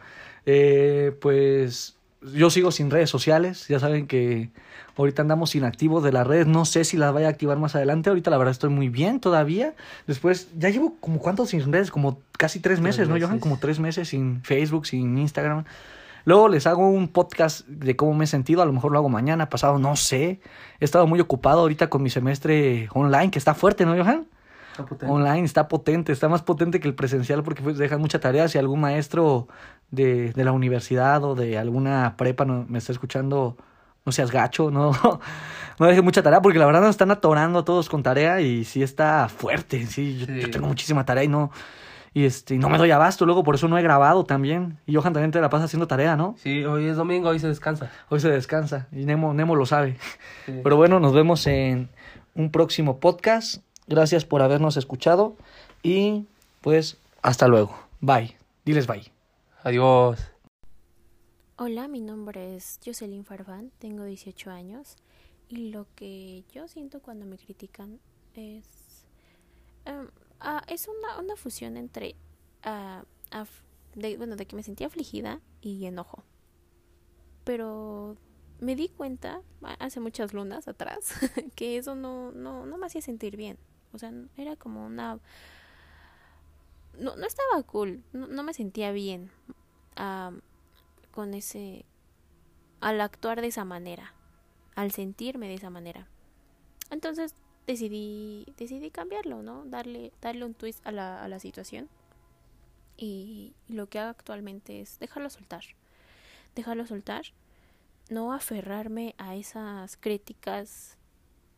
Eh, 0.46 1.16
pues 1.20 1.96
yo 2.32 2.50
sigo 2.50 2.70
sin 2.70 2.90
redes 2.90 3.10
sociales, 3.10 3.68
ya 3.68 3.78
saben 3.78 4.06
que 4.06 4.50
ahorita 4.96 5.22
andamos 5.22 5.54
inactivos 5.54 6.02
de 6.02 6.12
las 6.12 6.26
redes, 6.26 6.46
no 6.46 6.64
sé 6.64 6.84
si 6.84 6.96
las 6.96 7.12
vaya 7.12 7.26
a 7.26 7.30
activar 7.30 7.58
más 7.58 7.74
adelante, 7.74 8.08
ahorita 8.08 8.30
la 8.30 8.38
verdad 8.38 8.52
estoy 8.52 8.70
muy 8.70 8.88
bien 8.88 9.20
todavía. 9.20 9.74
Después, 10.06 10.48
ya 10.58 10.70
llevo 10.70 10.96
como 11.00 11.18
cuántos 11.18 11.50
sin 11.50 11.70
redes, 11.72 11.90
como 11.90 12.18
casi 12.38 12.60
tres 12.60 12.80
meses, 12.80 13.08
¿no, 13.08 13.18
Johan? 13.18 13.38
Como 13.38 13.58
tres 13.58 13.78
meses 13.78 14.08
sin 14.08 14.42
Facebook, 14.42 14.86
sin 14.86 15.18
Instagram. 15.18 15.64
Luego 16.24 16.48
les 16.48 16.66
hago 16.66 16.88
un 16.88 17.08
podcast 17.08 17.66
de 17.68 17.96
cómo 17.96 18.14
me 18.14 18.24
he 18.24 18.26
sentido, 18.26 18.62
a 18.62 18.66
lo 18.66 18.72
mejor 18.72 18.92
lo 18.92 18.98
hago 18.98 19.10
mañana, 19.10 19.50
pasado, 19.50 19.78
no 19.78 19.94
sé. 19.94 20.40
He 20.80 20.84
estado 20.84 21.06
muy 21.06 21.20
ocupado 21.20 21.60
ahorita 21.60 21.90
con 21.90 22.02
mi 22.02 22.08
semestre 22.08 22.88
online, 22.94 23.30
que 23.30 23.38
está 23.38 23.54
fuerte, 23.54 23.84
¿no, 23.84 23.94
Johan? 23.94 24.26
Online, 25.06 25.44
está 25.44 25.68
potente, 25.68 26.12
está 26.12 26.28
más 26.28 26.42
potente 26.42 26.80
que 26.80 26.88
el 26.88 26.94
presencial 26.94 27.42
porque 27.42 27.62
pues, 27.62 27.78
dejan 27.78 28.00
mucha 28.00 28.20
tarea. 28.20 28.48
Si 28.48 28.58
algún 28.58 28.80
maestro 28.80 29.48
de, 29.90 30.32
de 30.32 30.44
la 30.44 30.52
universidad 30.52 31.22
o 31.24 31.34
de 31.34 31.58
alguna 31.58 32.16
prepa 32.16 32.44
no, 32.44 32.64
me 32.68 32.78
está 32.78 32.92
escuchando, 32.92 33.56
no 34.04 34.12
seas 34.12 34.30
gacho, 34.30 34.70
no, 34.70 34.92
no 35.78 35.86
dejes 35.86 36.02
mucha 36.02 36.22
tarea 36.22 36.42
porque 36.42 36.58
la 36.58 36.66
verdad 36.66 36.82
nos 36.82 36.90
están 36.90 37.10
atorando 37.10 37.64
todos 37.64 37.88
con 37.88 38.02
tarea 38.02 38.40
y 38.40 38.64
sí 38.64 38.82
está 38.82 39.28
fuerte, 39.28 39.86
sí, 39.86 40.18
yo, 40.18 40.50
tengo 40.50 40.66
muchísima 40.66 41.04
tarea 41.04 41.24
y 41.24 41.28
no... 41.28 41.50
Y 42.16 42.26
este, 42.26 42.56
no 42.58 42.68
me 42.68 42.78
doy 42.78 42.92
abasto, 42.92 43.26
luego 43.26 43.42
por 43.42 43.56
eso 43.56 43.66
no 43.66 43.76
he 43.76 43.82
grabado 43.82 44.22
también. 44.22 44.78
Y 44.86 44.94
Johan 44.94 45.12
también 45.12 45.32
te 45.32 45.40
la 45.40 45.50
pasa 45.50 45.64
haciendo 45.64 45.88
tarea, 45.88 46.14
¿no? 46.14 46.36
Sí, 46.38 46.64
hoy 46.64 46.86
es 46.86 46.96
domingo, 46.96 47.28
hoy 47.28 47.40
se 47.40 47.48
descansa. 47.48 47.90
Hoy 48.08 48.20
se 48.20 48.30
descansa. 48.30 48.86
Y 48.92 49.04
Nemo, 49.04 49.34
Nemo 49.34 49.56
lo 49.56 49.66
sabe. 49.66 49.96
Pero 50.46 50.76
bueno, 50.76 51.00
nos 51.00 51.12
vemos 51.12 51.44
en 51.48 51.90
un 52.36 52.52
próximo 52.52 53.00
podcast. 53.00 53.64
Gracias 53.86 54.24
por 54.24 54.40
habernos 54.42 54.76
escuchado 54.76 55.36
y 55.82 56.26
pues 56.60 56.96
hasta 57.22 57.48
luego. 57.48 57.76
Bye. 58.00 58.36
Diles 58.64 58.86
bye. 58.86 59.12
Adiós. 59.62 60.18
Hola, 61.56 61.86
mi 61.86 62.00
nombre 62.00 62.56
es 62.56 62.80
Jocelyn 62.84 63.24
Farfán, 63.24 63.70
tengo 63.78 64.04
18 64.04 64.50
años 64.50 64.96
y 65.48 65.70
lo 65.70 65.86
que 65.94 66.44
yo 66.52 66.66
siento 66.66 67.00
cuando 67.00 67.26
me 67.26 67.36
critican 67.36 68.00
es... 68.34 68.66
Em, 69.84 70.08
ah, 70.40 70.62
es 70.66 70.88
una, 70.88 71.20
una, 71.20 71.36
fusión 71.36 71.76
entre... 71.76 72.16
Ah, 72.62 73.04
de, 73.94 74.16
bueno, 74.16 74.36
de 74.36 74.46
que 74.46 74.56
me 74.56 74.62
sentía 74.62 74.86
afligida 74.86 75.40
y 75.60 75.84
enojo. 75.84 76.24
Pero 77.44 78.16
me 78.60 78.74
di 78.74 78.88
cuenta 78.88 79.42
hace 79.78 80.00
muchas 80.00 80.32
lunas 80.32 80.68
atrás 80.68 81.14
que 81.54 81.76
eso 81.76 81.94
no, 81.94 82.32
no, 82.32 82.66
no 82.66 82.78
me 82.78 82.86
hacía 82.86 83.02
sentir 83.02 83.36
bien. 83.36 83.58
O 83.94 83.98
sea, 83.98 84.12
era 84.36 84.56
como 84.56 84.84
una... 84.84 85.18
No, 86.98 87.16
no 87.16 87.26
estaba 87.26 87.62
cool, 87.62 88.02
no, 88.12 88.42
me 88.42 88.52
sentía 88.52 88.92
bien 88.92 89.30
con 91.12 91.34
ese... 91.34 91.84
al 92.80 93.00
actuar 93.00 93.40
de 93.40 93.46
esa 93.46 93.64
manera, 93.64 94.12
al 94.74 94.90
sentirme 94.92 95.48
de 95.48 95.54
esa 95.54 95.70
manera. 95.70 96.06
Entonces 96.90 97.34
decidí, 97.66 98.46
decidí 98.56 98.90
cambiarlo, 98.90 99.42
¿no? 99.42 99.64
Darle, 99.64 100.12
darle 100.20 100.44
un 100.44 100.54
twist 100.54 100.86
a 100.86 100.92
la, 100.92 101.22
a 101.22 101.28
la 101.28 101.38
situación. 101.38 101.88
Y 102.96 103.54
lo 103.68 103.88
que 103.88 103.98
hago 103.98 104.10
actualmente 104.10 104.80
es 104.80 104.98
dejarlo 104.98 105.30
soltar. 105.30 105.64
Dejarlo 106.54 106.86
soltar. 106.86 107.24
No 108.10 108.32
aferrarme 108.32 109.14
a 109.18 109.34
esas 109.34 109.96
críticas 109.96 110.98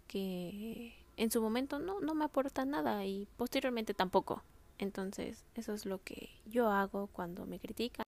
que 0.07 0.95
en 1.17 1.31
su 1.31 1.41
momento 1.41 1.79
no, 1.79 2.01
no 2.01 2.15
me 2.15 2.25
aporta 2.25 2.65
nada 2.65 3.05
y 3.05 3.27
posteriormente 3.37 3.95
tampoco. 3.95 4.43
Entonces, 4.79 5.45
eso 5.55 5.73
es 5.73 5.87
lo 5.87 6.03
que 6.03 6.29
yo 6.45 6.71
hago 6.71 7.07
cuando 7.09 7.47
me 7.47 7.59
critican. 7.59 8.05